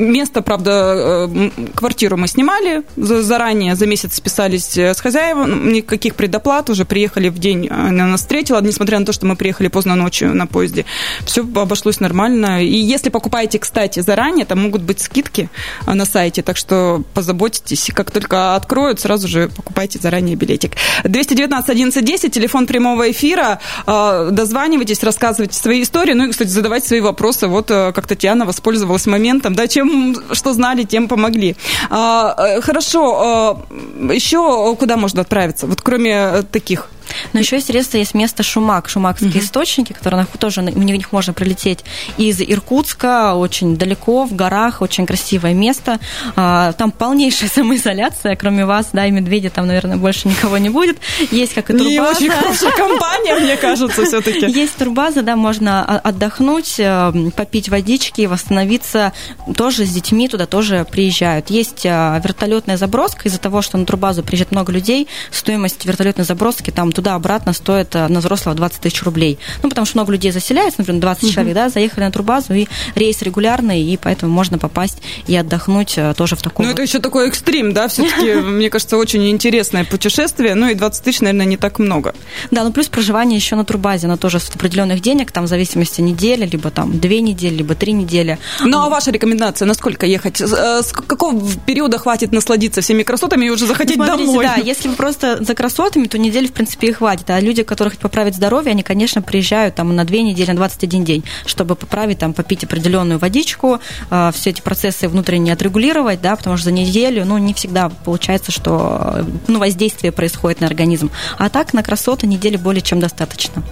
место, 0.00 0.42
правда, 0.42 1.28
э, 1.30 1.50
квартиру 1.74 2.16
мы 2.16 2.28
снимали 2.28 2.82
заранее, 2.96 3.76
за 3.76 3.86
месяц 3.86 4.14
списались 4.14 4.76
э, 4.76 4.94
с 4.94 5.00
хозяевом, 5.00 5.72
никаких 5.72 6.14
предоплат, 6.14 6.70
уже 6.70 6.84
приехали 6.84 7.28
в 7.28 7.38
день, 7.38 7.66
э, 7.66 7.70
она 7.70 8.06
нас 8.06 8.20
встретила, 8.20 8.60
несмотря 8.60 8.98
на 8.98 9.06
то, 9.06 9.12
что 9.12 9.26
мы 9.26 9.36
приехали 9.36 9.68
поздно 9.68 9.94
ночью 9.94 10.34
на 10.34 10.46
поезде. 10.46 10.84
Все 11.24 11.42
обошлось 11.42 12.00
нормально. 12.00 12.64
И 12.64 12.76
если 12.76 13.10
покупаете, 13.10 13.58
кстати, 13.58 14.00
заранее, 14.00 14.46
там 14.46 14.60
могут 14.60 14.82
быть 14.82 15.00
скидки 15.00 15.48
на 15.86 16.04
сайте, 16.04 16.42
так 16.42 16.56
что 16.56 17.02
позаботьтесь, 17.14 17.90
как 17.94 18.10
только 18.10 18.56
откроют, 18.56 19.00
сразу 19.00 19.28
же 19.28 19.48
покупайте 19.54 19.98
заранее 19.98 20.36
билетик. 20.36 20.72
219 21.04 21.68
11 21.68 22.04
10, 22.04 22.32
телефон 22.32 22.66
прямого 22.66 23.10
эфира, 23.10 23.60
дозванивайтесь, 23.86 25.02
рассказывайте 25.02 25.58
свои 25.58 25.82
истории, 25.82 26.14
ну 26.14 26.26
и, 26.26 26.30
кстати, 26.30 26.48
задавайте 26.48 26.88
свои 26.88 27.00
вопросы. 27.00 27.46
Вот 27.46 27.68
как 27.68 28.06
Татьяна 28.06 28.46
воспользовалась 28.46 29.06
моментом, 29.06 29.54
да, 29.54 29.66
чем 29.66 29.89
что 30.32 30.52
знали, 30.52 30.84
тем 30.84 31.08
помогли. 31.08 31.56
А, 31.90 32.34
э, 32.38 32.60
хорошо, 32.60 33.16
а, 33.18 34.12
еще 34.12 34.76
куда 34.76 34.96
можно 34.96 35.22
отправиться, 35.22 35.66
вот 35.66 35.80
кроме 35.82 36.10
э, 36.10 36.42
таких 36.42 36.88
но 37.32 37.40
еще 37.40 37.56
есть 37.56 37.68
средства, 37.68 37.98
есть 37.98 38.14
место 38.14 38.42
Шумак, 38.42 38.88
шумакские 38.88 39.30
угу. 39.30 39.38
источники, 39.38 39.92
которые 39.92 40.26
тоже 40.38 40.62
на 40.62 40.70
них 40.70 41.12
можно 41.12 41.32
прилететь 41.32 41.80
из 42.16 42.40
Иркутска, 42.40 43.34
очень 43.34 43.76
далеко, 43.76 44.24
в 44.24 44.34
горах, 44.34 44.82
очень 44.82 45.06
красивое 45.06 45.54
место. 45.54 45.98
А, 46.36 46.72
там 46.72 46.90
полнейшая 46.90 47.48
самоизоляция, 47.54 48.36
кроме 48.36 48.66
вас, 48.66 48.90
да, 48.92 49.06
и 49.06 49.10
медведя 49.10 49.50
там, 49.50 49.66
наверное, 49.66 49.96
больше 49.96 50.28
никого 50.28 50.58
не 50.58 50.68
будет. 50.68 50.98
Есть 51.30 51.54
как 51.54 51.70
и 51.70 51.72
турбаза. 51.72 51.90
Не 51.94 52.00
очень 52.00 52.30
хорошая 52.30 52.72
компания, 52.72 53.34
мне 53.36 53.56
кажется, 53.56 54.04
все-таки. 54.04 54.46
Есть 54.50 54.76
турбаза, 54.76 55.22
да, 55.22 55.36
можно 55.36 55.84
отдохнуть, 55.84 56.76
э, 56.78 57.12
попить 57.36 57.68
водички, 57.68 58.26
восстановиться. 58.26 59.12
Тоже 59.56 59.84
с 59.84 59.90
детьми 59.90 60.28
туда 60.28 60.46
тоже 60.46 60.86
приезжают. 60.90 61.50
Есть 61.50 61.84
э, 61.84 62.20
вертолетная 62.22 62.76
заброска 62.76 63.28
из-за 63.28 63.38
того, 63.38 63.62
что 63.62 63.78
на 63.78 63.86
турбазу 63.86 64.22
приезжает 64.22 64.52
много 64.52 64.72
людей. 64.72 65.08
Стоимость 65.30 65.84
вертолетной 65.84 66.24
заброски 66.24 66.70
там 66.70 66.92
туда-обратно 67.00 67.54
стоит 67.54 67.96
э, 67.96 68.08
на 68.08 68.20
взрослого 68.20 68.54
20 68.54 68.80
тысяч 68.80 69.02
рублей. 69.02 69.38
Ну, 69.62 69.68
потому 69.70 69.86
что 69.86 69.96
много 69.96 70.12
людей 70.12 70.30
заселяется, 70.32 70.80
например, 70.80 71.00
20 71.00 71.24
угу. 71.24 71.32
человек, 71.32 71.54
да, 71.54 71.68
заехали 71.70 72.04
на 72.04 72.12
турбазу, 72.12 72.52
и 72.52 72.66
рейс 72.94 73.22
регулярный, 73.22 73.82
и 73.82 73.96
поэтому 73.96 74.32
можно 74.32 74.58
попасть 74.58 74.98
и 75.26 75.34
отдохнуть 75.34 75.94
э, 75.96 76.14
тоже 76.14 76.36
в 76.36 76.42
таком... 76.42 76.66
Ну, 76.66 76.72
это 76.72 76.82
еще 76.82 76.98
такой 76.98 77.28
экстрим, 77.28 77.72
да, 77.72 77.88
все-таки, 77.88 78.34
мне 78.40 78.68
кажется, 78.68 78.98
очень 78.98 79.28
интересное 79.30 79.84
путешествие, 79.84 80.54
ну, 80.54 80.68
и 80.68 80.74
20 80.74 81.02
тысяч, 81.02 81.20
наверное, 81.20 81.46
не 81.46 81.56
так 81.56 81.78
много. 81.78 82.14
Да, 82.50 82.64
ну, 82.64 82.72
плюс 82.72 82.88
проживание 82.88 83.36
еще 83.38 83.56
на 83.56 83.64
турбазе, 83.64 84.06
оно 84.06 84.16
тоже 84.18 84.38
с 84.38 84.50
определенных 84.50 85.00
денег, 85.00 85.32
там, 85.32 85.44
в 85.44 85.48
зависимости 85.48 86.02
недели, 86.02 86.44
либо 86.44 86.70
там 86.70 86.98
две 86.98 87.22
недели, 87.22 87.54
либо 87.54 87.74
три 87.74 87.92
недели. 87.92 88.38
Ну, 88.60 88.78
а 88.78 88.88
ваша 88.90 89.10
рекомендация, 89.10 89.66
насколько 89.66 90.04
ехать? 90.06 90.40
Э, 90.40 90.82
с 90.82 90.92
какого 90.92 91.40
периода 91.66 91.98
хватит 91.98 92.32
насладиться 92.32 92.82
всеми 92.82 93.02
красотами 93.02 93.46
и 93.46 93.50
уже 93.50 93.66
захотеть 93.66 93.96
ну, 93.96 94.04
смотрите, 94.04 94.26
домой? 94.26 94.44
Да, 94.44 94.56
если 94.56 94.88
вы 94.88 94.94
просто 94.94 95.42
за 95.42 95.54
красотами, 95.54 96.06
то 96.06 96.18
недели, 96.18 96.46
в 96.46 96.52
принципе, 96.52 96.79
и 96.88 96.92
хватит. 96.92 97.30
А 97.30 97.40
люди, 97.40 97.62
которые 97.62 97.90
хотят 97.90 98.02
поправить 98.02 98.36
здоровье, 98.36 98.70
они, 98.70 98.82
конечно, 98.82 99.22
приезжают 99.22 99.74
там 99.74 99.94
на 99.94 100.04
две 100.04 100.22
недели, 100.22 100.50
на 100.50 100.56
21 100.56 101.04
день, 101.04 101.24
чтобы 101.46 101.76
поправить, 101.76 102.18
там, 102.18 102.32
попить 102.32 102.64
определенную 102.64 103.18
водичку, 103.18 103.80
э, 104.10 104.30
все 104.34 104.50
эти 104.50 104.60
процессы 104.60 105.08
внутренне 105.08 105.52
отрегулировать, 105.52 106.20
да, 106.20 106.36
потому 106.36 106.56
что 106.56 106.66
за 106.66 106.72
неделю, 106.72 107.24
ну, 107.24 107.38
не 107.38 107.54
всегда 107.54 107.90
получается, 108.04 108.52
что 108.52 109.24
ну, 109.48 109.58
воздействие 109.58 110.12
происходит 110.12 110.60
на 110.60 110.66
организм. 110.66 111.10
А 111.38 111.48
так 111.48 111.72
на 111.74 111.82
красоты 111.82 112.26
недели 112.26 112.56
более 112.56 112.82
чем 112.82 113.00
достаточно. 113.00 113.62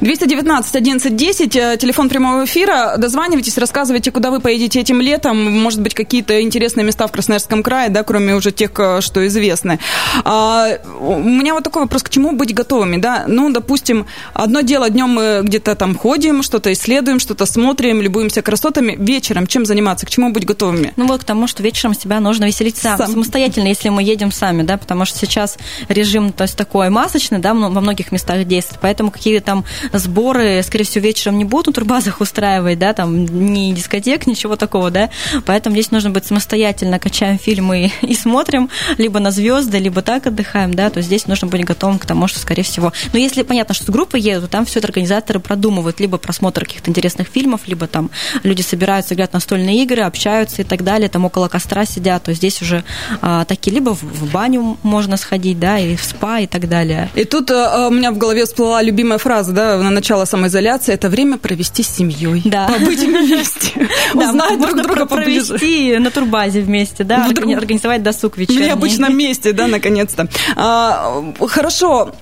219 0.00 0.76
11 0.76 1.16
10, 1.16 1.50
телефон 1.78 2.08
прямого 2.08 2.44
эфира. 2.44 2.94
Дозванивайтесь, 2.98 3.58
рассказывайте, 3.58 4.10
куда 4.10 4.30
вы 4.30 4.40
поедете 4.40 4.80
этим 4.80 5.00
летом. 5.00 5.36
Может 5.60 5.80
быть, 5.80 5.94
какие-то 5.94 6.40
интересные 6.40 6.84
места 6.84 7.06
в 7.06 7.12
Красноярском 7.12 7.62
крае, 7.62 7.90
да, 7.90 8.02
кроме 8.02 8.34
уже 8.34 8.52
тех, 8.52 8.70
э, 8.78 9.00
что 9.00 9.26
известны. 9.26 9.78
А, 10.24 10.78
у 11.00 11.18
меня 11.18 11.54
вот 11.54 11.64
такой 11.64 11.82
вопрос, 11.82 12.02
к 12.02 12.10
чему 12.10 12.32
быть 12.32 12.53
готовыми, 12.54 12.96
да? 12.96 13.24
Ну, 13.26 13.50
допустим, 13.50 14.06
одно 14.32 14.60
дело, 14.60 14.90
днем 14.90 15.10
мы 15.10 15.40
где-то 15.42 15.74
там 15.74 15.94
ходим, 15.96 16.42
что-то 16.42 16.72
исследуем, 16.72 17.18
что-то 17.18 17.46
смотрим, 17.46 18.00
любуемся 18.00 18.42
красотами. 18.42 18.96
Вечером 18.98 19.46
чем 19.46 19.66
заниматься, 19.66 20.06
к 20.06 20.10
чему 20.10 20.30
быть 20.30 20.44
готовыми? 20.44 20.92
Ну, 20.96 21.06
вот 21.06 21.22
к 21.22 21.24
тому, 21.24 21.46
что 21.46 21.62
вечером 21.62 21.94
себя 21.94 22.20
нужно 22.20 22.44
веселить 22.44 22.76
сам, 22.76 22.98
сам. 22.98 23.10
самостоятельно, 23.10 23.68
если 23.68 23.88
мы 23.88 24.02
едем 24.02 24.32
сами, 24.32 24.62
да, 24.62 24.76
потому 24.76 25.04
что 25.04 25.18
сейчас 25.18 25.56
режим, 25.88 26.32
то 26.32 26.44
есть 26.44 26.56
такой 26.56 26.90
масочный, 26.90 27.38
да, 27.38 27.54
во 27.54 27.80
многих 27.80 28.12
местах 28.12 28.44
действует, 28.44 28.80
поэтому 28.80 29.10
какие-то 29.10 29.44
там 29.44 29.64
сборы, 29.92 30.62
скорее 30.62 30.84
всего, 30.84 31.04
вечером 31.04 31.38
не 31.38 31.44
будут 31.44 31.68
на 31.68 31.72
турбазах 31.72 32.20
устраивать, 32.20 32.78
да, 32.78 32.92
там 32.92 33.24
ни 33.24 33.72
дискотек, 33.72 34.26
ничего 34.26 34.56
такого, 34.56 34.90
да, 34.90 35.10
поэтому 35.46 35.76
здесь 35.76 35.90
нужно 35.90 36.10
быть 36.10 36.26
самостоятельно, 36.26 36.98
качаем 36.98 37.38
фильмы 37.38 37.92
и 38.02 38.14
смотрим, 38.14 38.70
либо 38.98 39.20
на 39.20 39.30
звезды, 39.30 39.78
либо 39.78 40.02
так 40.02 40.26
отдыхаем, 40.26 40.74
да, 40.74 40.90
то 40.90 41.00
здесь 41.02 41.26
нужно 41.26 41.48
быть 41.48 41.64
готовым 41.64 41.98
к 41.98 42.06
тому, 42.06 42.28
что, 42.28 42.40
скорее 42.44 42.62
всего, 42.62 42.92
но 43.12 43.18
если 43.18 43.42
понятно, 43.42 43.74
что 43.74 43.86
с 43.86 43.88
группой 43.88 44.20
едут, 44.20 44.50
там 44.50 44.64
все 44.66 44.78
это 44.78 44.88
организаторы 44.88 45.40
продумывают, 45.40 45.98
либо 46.00 46.18
просмотр 46.18 46.64
каких-то 46.64 46.90
интересных 46.90 47.28
фильмов, 47.28 47.62
либо 47.66 47.86
там 47.86 48.10
люди 48.42 48.62
собираются, 48.62 49.14
играть 49.14 49.32
настольные 49.32 49.82
игры, 49.82 50.02
общаются 50.02 50.62
и 50.62 50.64
так 50.64 50.84
далее, 50.84 51.08
там 51.08 51.24
около 51.24 51.48
костра 51.48 51.84
сидят, 51.86 52.24
то 52.24 52.32
здесь 52.32 52.60
уже 52.62 52.84
а, 53.22 53.44
такие, 53.44 53.72
либо 53.72 53.94
в, 53.94 54.02
в 54.02 54.30
баню 54.30 54.76
можно 54.82 55.16
сходить, 55.16 55.58
да, 55.58 55.78
и 55.78 55.96
в 55.96 56.04
спа 56.04 56.40
и 56.40 56.46
так 56.46 56.68
далее. 56.68 57.08
И 57.14 57.24
тут 57.24 57.50
а, 57.50 57.88
у 57.88 57.90
меня 57.90 58.12
в 58.12 58.18
голове 58.18 58.44
всплыла 58.44 58.82
любимая 58.82 59.18
фраза, 59.18 59.52
да, 59.52 59.78
на 59.78 59.90
начало 59.90 60.26
самоизоляции, 60.26 60.92
это 60.92 61.08
время 61.08 61.38
провести 61.38 61.82
с 61.82 61.88
семьей. 61.88 62.42
Да. 62.44 62.68
Побыть 62.68 63.00
вместе. 63.00 63.88
Узнать 64.14 64.60
друг 64.60 64.82
друга 64.82 65.06
провести 65.06 65.96
на 65.98 66.10
турбазе 66.10 66.60
вместе, 66.60 67.04
да, 67.04 67.26
организовать 67.26 68.02
досуг 68.02 68.36
вечерний. 68.36 68.64
В 68.64 68.66
необычном 68.66 69.16
месте, 69.16 69.52
да, 69.52 69.66
наконец-то. 69.66 70.28
А, 70.56 71.22
хорошо, 71.48 72.12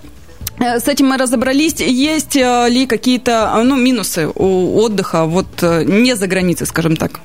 с 0.59 0.89
этим 0.89 1.07
мы 1.07 1.17
разобрались. 1.17 1.81
Есть 1.81 2.37
э, 2.37 2.69
ли 2.69 2.87
какие-то 2.87 3.61
ну, 3.65 3.77
минусы 3.77 4.29
у 4.35 4.79
отдыха 4.79 5.25
вот 5.25 5.63
э, 5.63 5.85
не 5.85 6.15
за 6.17 6.27
границей, 6.27 6.67
скажем 6.67 6.97
так? 6.97 7.21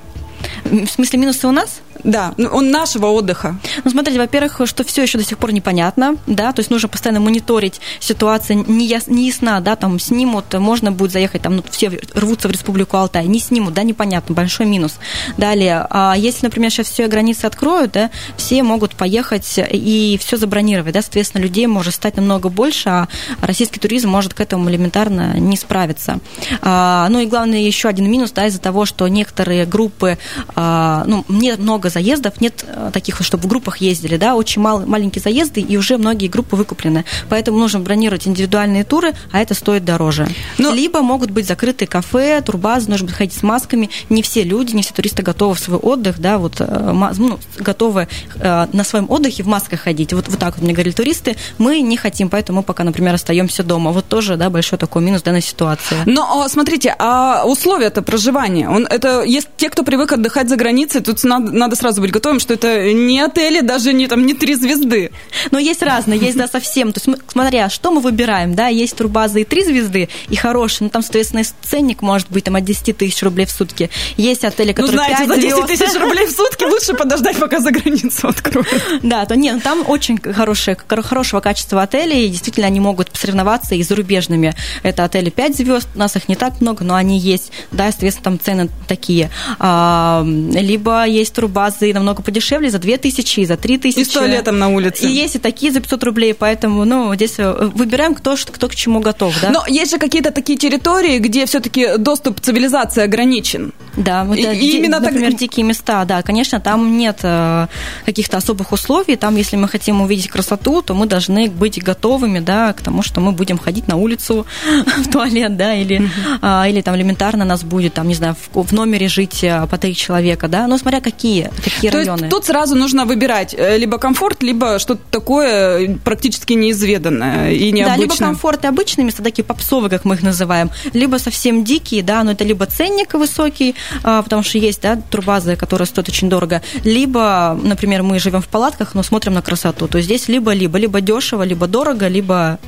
В 0.64 0.88
смысле, 0.88 1.20
минусы 1.20 1.48
у 1.48 1.52
нас? 1.52 1.82
Да, 2.04 2.34
ну, 2.38 2.50
он 2.50 2.72
нашего 2.72 3.08
отдыха. 3.08 3.58
Ну, 3.84 3.92
смотрите, 3.92 4.20
во-первых, 4.20 4.62
что 4.66 4.84
все 4.84 5.04
еще 5.04 5.18
до 5.18 5.24
сих 5.24 5.38
пор 5.38 5.52
непонятно, 5.52 6.16
да, 6.28 6.52
то 6.52 6.60
есть 6.60 6.70
нужно 6.70 6.88
постоянно 6.90 7.20
мониторить 7.20 7.82
ситуацию, 8.00 8.64
не, 8.68 8.86
яс, 8.86 9.08
не 9.08 9.28
ясна, 9.28 9.60
да, 9.60 9.76
там 9.76 10.00
снимут, 10.00 10.54
можно 10.54 10.92
будет 10.92 11.12
заехать, 11.12 11.42
там, 11.42 11.58
ну, 11.58 11.64
все 11.70 12.00
рвутся 12.14 12.48
в 12.48 12.52
Республику 12.52 12.98
Алтай, 12.98 13.28
не 13.28 13.40
снимут, 13.40 13.74
да, 13.74 13.84
непонятно, 13.84 14.36
большой 14.36 14.66
минус. 14.66 14.96
Далее, 15.38 15.86
а 15.90 16.16
если, 16.18 16.46
например, 16.46 16.72
сейчас 16.72 16.88
все 16.88 17.08
границы 17.08 17.46
откроют, 17.46 17.92
да, 17.92 18.10
все 18.38 18.64
могут 18.64 18.96
поехать 18.96 19.60
и 19.72 20.20
все 20.22 20.38
забронировать, 20.38 20.94
да, 20.94 21.02
соответственно, 21.02 21.42
людей 21.42 21.68
может 21.68 21.96
стать 21.96 22.16
намного 22.18 22.50
больше, 22.50 22.90
а 22.90 23.08
российский 23.42 23.80
туризм 23.80 24.10
может 24.10 24.34
к 24.34 24.42
этому 24.42 24.70
элементарно 24.70 25.40
не 25.40 25.58
справиться. 25.58 26.20
А, 26.62 27.08
ну 27.10 27.20
и 27.20 27.26
главное, 27.26 27.60
еще 27.60 27.90
один 27.90 28.10
минус, 28.10 28.32
да, 28.32 28.48
из-за 28.48 28.60
того, 28.60 28.86
что 28.86 29.08
некоторые 29.08 29.66
группы, 29.66 30.18
а, 30.56 31.04
ну, 31.06 31.26
нет 31.28 31.60
много 31.60 31.87
заездов, 31.90 32.40
нет 32.42 32.66
э, 32.68 32.92
таких, 32.94 33.22
чтобы 33.22 33.44
в 33.44 33.48
группах 33.48 33.78
ездили, 33.78 34.18
да, 34.18 34.36
очень 34.36 34.62
мал, 34.62 34.86
маленькие 34.86 35.22
заезды, 35.22 35.62
и 35.62 35.78
уже 35.78 35.98
многие 35.98 36.28
группы 36.28 36.56
выкуплены. 36.56 37.06
Поэтому 37.30 37.58
нужно 37.58 37.80
бронировать 37.80 38.28
индивидуальные 38.28 38.84
туры, 38.84 39.14
а 39.32 39.40
это 39.40 39.54
стоит 39.54 39.86
дороже. 39.86 40.28
Но... 40.58 40.74
Либо 40.74 41.02
могут 41.02 41.32
быть 41.32 41.48
закрытые 41.48 41.88
кафе, 41.88 42.42
турбазы, 42.42 42.90
нужно 42.90 43.10
ходить 43.10 43.34
с 43.34 43.44
масками. 43.44 43.90
Не 44.10 44.22
все 44.22 44.44
люди, 44.44 44.76
не 44.76 44.82
все 44.82 44.94
туристы 44.94 45.24
готовы 45.24 45.56
в 45.56 45.60
свой 45.60 45.78
отдых, 45.78 46.20
да, 46.20 46.38
вот 46.38 46.56
э, 46.60 47.12
ну, 47.18 47.40
готовы 47.58 48.08
э, 48.36 48.68
на 48.72 48.84
своем 48.84 49.10
отдыхе 49.10 49.44
в 49.44 49.48
масках 49.48 49.82
ходить. 49.82 50.14
Вот, 50.14 50.28
вот 50.28 50.40
так 50.40 50.56
вот 50.56 50.64
мне 50.64 50.74
говорили 50.74 50.94
туристы. 50.94 51.36
Мы 51.58 51.82
не 51.82 51.98
хотим, 51.98 52.30
поэтому 52.30 52.60
мы 52.60 52.64
пока, 52.64 52.84
например, 52.84 53.16
остаемся 53.16 53.64
дома. 53.64 53.92
Вот 53.92 54.08
тоже, 54.08 54.36
да, 54.36 54.50
большой 54.50 54.78
такой 54.78 55.02
минус 55.02 55.22
данной 55.22 55.42
ситуации. 55.42 55.98
Но 56.06 56.48
смотрите, 56.50 56.96
а 57.00 57.44
условия-то 57.46 58.02
проживания? 58.02 58.70
Он, 58.70 58.86
это 58.86 59.24
есть 59.24 59.48
те, 59.58 59.70
кто 59.70 59.84
привык 59.84 60.12
отдыхать 60.12 60.50
за 60.50 60.56
границей, 60.56 61.02
тут 61.02 61.24
надо, 61.24 61.52
надо 61.52 61.76
сразу 61.78 62.02
быть 62.02 62.12
готовым, 62.12 62.40
что 62.40 62.54
это 62.54 62.92
не 62.94 63.20
отели, 63.20 63.62
даже 63.62 63.94
не 63.94 64.08
там 64.08 64.26
не 64.26 64.34
три 64.34 64.56
звезды. 64.56 65.12
Но 65.52 65.60
есть 65.60 65.82
разные, 65.82 66.20
есть, 66.20 66.38
да, 66.38 66.48
совсем. 66.52 66.94
То 66.94 67.02
есть, 67.06 67.22
смотря, 67.28 67.70
что 67.70 67.92
мы 67.92 68.02
выбираем, 68.02 68.56
да, 68.56 68.68
есть 68.68 68.96
турбазы 68.98 69.42
и 69.42 69.44
три 69.46 69.64
звезды, 69.64 70.10
и 70.30 70.36
хорошие, 70.36 70.86
ну, 70.86 70.90
там, 70.90 71.02
соответственно, 71.02 71.44
ценник 71.62 72.02
может 72.02 72.30
быть 72.30 72.46
там 72.46 72.56
от 72.56 72.64
10 72.64 72.98
тысяч 72.98 73.22
рублей 73.24 73.46
в 73.46 73.52
сутки. 73.52 73.90
Есть 74.18 74.44
отели, 74.44 74.70
ну, 74.70 74.74
которые 74.74 74.96
ну, 74.96 75.04
знаете, 75.04 75.26
5 75.26 75.28
за 75.28 75.42
10 75.42 75.66
тысяч 75.68 76.00
рублей 76.00 76.26
в 76.28 76.32
сутки 76.32 76.64
лучше 76.64 76.94
подождать, 76.94 77.38
пока 77.38 77.60
за 77.60 77.72
границу 77.72 78.28
откроют. 78.28 78.68
Да, 79.04 79.26
то 79.26 79.36
нет, 79.36 79.56
ну, 79.56 79.62
там 79.62 79.84
очень 79.88 80.18
хорошие, 80.18 80.76
хорошего 80.88 81.40
качества 81.40 81.84
отели, 81.84 82.16
и 82.16 82.30
действительно 82.30 82.68
они 82.68 82.80
могут 82.80 83.10
соревноваться 83.14 83.76
и 83.76 83.84
с 83.84 83.88
зарубежными. 83.88 84.54
Это 84.84 85.04
отели 85.04 85.30
5 85.30 85.58
звезд, 85.58 85.88
у 85.96 86.00
нас 86.00 86.16
их 86.16 86.28
не 86.28 86.36
так 86.36 86.60
много, 86.62 86.84
но 86.84 86.96
они 86.96 87.18
есть, 87.18 87.52
да, 87.72 87.90
соответственно, 87.92 88.24
там 88.24 88.40
цены 88.40 88.70
такие. 88.88 89.30
Либо 89.60 91.06
есть 91.06 91.38
турбазы 91.68 91.94
намного 91.94 92.22
подешевле, 92.22 92.70
за 92.70 92.80
2 92.80 92.98
тысячи, 92.98 93.46
за 93.46 93.58
3 93.58 93.78
тысячи. 93.78 94.00
И 94.00 94.04
с 94.04 94.10
туалетом 94.10 94.60
на 94.60 94.70
улице. 94.70 95.08
И 95.08 95.12
есть 95.12 95.36
и 95.36 95.40
такие 95.40 95.72
за 95.72 95.80
500 95.80 96.04
рублей, 96.04 96.34
поэтому, 96.34 96.86
ну, 96.86 97.14
здесь 97.16 97.36
э, 97.38 97.70
выбираем, 97.76 98.16
кто, 98.16 98.36
кто 98.52 98.68
к 98.68 98.76
чему 98.76 99.00
готов, 99.00 99.36
да. 99.42 99.50
Но 99.50 99.64
есть 99.68 99.92
же 99.92 99.98
какие-то 99.98 100.32
такие 100.32 100.58
территории, 100.58 101.20
где 101.20 101.46
все-таки 101.46 101.98
доступ 101.98 102.40
цивилизации 102.40 103.04
ограничен. 103.04 103.74
Да, 103.96 104.24
вот, 104.24 104.38
и, 104.38 104.42
ди, 104.42 104.78
именно 104.78 105.00
например, 105.00 105.32
так... 105.32 105.40
дикие 105.40 105.66
места, 105.66 106.06
да, 106.06 106.22
конечно, 106.22 106.60
там 106.60 106.98
нет 106.98 107.20
э, 107.24 107.68
каких-то 108.06 108.38
особых 108.38 108.72
условий, 108.72 109.16
там, 109.16 109.36
если 109.38 109.58
мы 109.58 109.68
хотим 109.68 110.02
увидеть 110.02 110.30
красоту, 110.30 110.82
то 110.82 110.94
мы 110.94 111.06
должны 111.08 111.50
быть 111.50 111.84
готовыми, 111.84 112.40
да, 112.40 112.74
к 112.74 112.82
тому, 112.82 113.02
что 113.02 113.22
мы 113.22 113.32
будем 113.32 113.58
ходить 113.58 113.88
на 113.88 113.96
улицу 113.96 114.46
в 114.98 115.12
туалет, 115.12 115.58
да, 115.58 115.74
или, 115.74 116.10
э, 116.42 116.70
или 116.70 116.82
там 116.82 116.96
элементарно 116.96 117.46
нас 117.46 117.64
будет, 117.64 117.94
там, 117.94 118.08
не 118.08 118.16
знаю, 118.16 118.36
в, 118.54 118.64
в 118.64 118.72
номере 118.72 119.08
жить 119.08 119.44
э, 119.44 119.66
по 119.68 119.78
три 119.78 119.96
человека, 119.96 120.48
да, 120.48 120.68
но 120.68 120.78
смотря 120.78 121.02
какие, 121.02 121.50
какие 121.64 121.92
то 121.92 121.98
районы. 121.98 122.22
Есть 122.22 122.30
тут 122.30 122.46
сразу 122.46 122.76
нужно 122.76 123.06
выбирать 123.06 123.56
э, 123.58 123.78
либо 123.78 123.98
комфорт, 123.98 124.44
либо 124.44 124.80
что-то 124.80 125.02
такое 125.12 125.98
практически 126.04 126.54
неизведанное 126.54 127.52
и 127.52 127.72
необычное. 127.72 127.96
Да, 127.96 128.02
либо 128.02 128.16
комфорт 128.16 128.64
и 128.64 128.68
обычные 128.68 129.06
места, 129.06 129.24
такие 129.24 129.44
попсовые, 129.44 129.90
как 129.90 130.06
мы 130.06 130.16
их 130.16 130.24
называем, 130.24 130.72
либо 130.94 131.18
совсем 131.18 131.64
дикие, 131.64 132.04
да, 132.04 132.24
но 132.24 132.32
это 132.32 132.44
либо 132.44 132.66
ценник 132.66 133.14
высокий, 133.14 133.76
а, 134.04 134.22
потому 134.22 134.44
что 134.44 134.58
есть, 134.58 134.82
да, 134.82 135.00
турбазы, 135.10 135.56
которые 135.56 135.86
стоят 135.86 136.10
очень 136.10 136.30
дорого, 136.30 136.62
либо, 136.84 137.60
например, 137.62 138.04
мы 138.04 138.20
живем 138.20 138.42
в 138.42 138.48
палатках, 138.48 138.96
но 138.96 139.04
смотрим 139.04 139.34
на 139.34 139.42
красоту, 139.42 139.88
то 139.88 139.98
есть 139.98 140.08
здесь 140.08 140.28
либо-либо, 140.28 140.78
либо 140.78 141.02
дешево, 141.02 141.44
либо 141.44 141.68
дорого, 141.68 142.08
либо... 142.08 142.60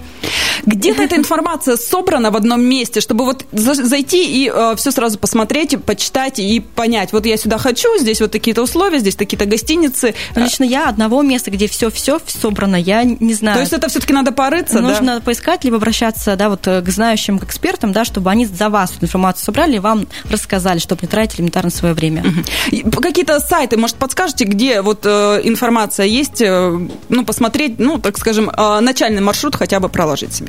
Где-то 0.65 1.03
эта 1.03 1.15
информация 1.15 1.77
собрана 1.77 2.31
в 2.31 2.35
одном 2.35 2.61
месте, 2.61 3.01
чтобы 3.01 3.25
вот 3.25 3.45
зайти 3.51 4.43
и 4.43 4.51
э, 4.53 4.75
все 4.77 4.91
сразу 4.91 5.17
посмотреть, 5.19 5.81
почитать 5.83 6.39
и 6.39 6.59
понять, 6.59 7.13
вот 7.13 7.25
я 7.25 7.37
сюда 7.37 7.57
хочу, 7.57 7.97
здесь 7.99 8.21
вот 8.21 8.31
такие-то 8.31 8.61
условия, 8.61 8.99
здесь 8.99 9.15
такие-то 9.15 9.45
гостиницы. 9.45 10.15
Лично 10.35 10.63
я 10.63 10.89
одного 10.89 11.21
места, 11.21 11.51
где 11.51 11.67
все-все 11.67 12.19
собрано, 12.27 12.75
я 12.75 13.03
не 13.03 13.33
знаю. 13.33 13.55
То 13.55 13.61
есть 13.61 13.73
это 13.73 13.89
все-таки 13.89 14.13
надо 14.13 14.31
порыться, 14.31 14.79
Нужно 14.79 15.15
да? 15.15 15.21
поискать, 15.21 15.63
либо 15.63 15.77
обращаться, 15.77 16.35
да, 16.35 16.49
вот 16.49 16.61
к 16.61 16.89
знающим, 16.89 17.39
к 17.39 17.43
экспертам, 17.45 17.91
да, 17.91 18.05
чтобы 18.05 18.29
они 18.29 18.45
за 18.45 18.69
вас 18.69 18.93
информацию 19.01 19.45
собрали 19.45 19.75
и 19.77 19.79
вам 19.79 20.07
рассказали, 20.29 20.79
чтобы 20.79 21.01
не 21.03 21.07
тратить 21.07 21.39
элементарно 21.39 21.69
свое 21.69 21.93
время. 21.93 22.23
Угу. 22.71 22.91
Какие-то 23.01 23.39
сайты, 23.39 23.77
может, 23.77 23.95
подскажете, 23.95 24.45
где 24.45 24.81
вот 24.81 25.05
э, 25.05 25.41
информация 25.43 26.05
есть, 26.05 26.41
э, 26.41 26.79
ну, 27.09 27.25
посмотреть, 27.25 27.79
ну, 27.79 27.97
так 27.99 28.17
скажем, 28.17 28.49
э, 28.49 28.79
начальный 28.79 29.21
маршрут 29.21 29.55
хотя 29.55 29.79
бы 29.79 29.89
проложить 29.89 30.33
себе? 30.33 30.48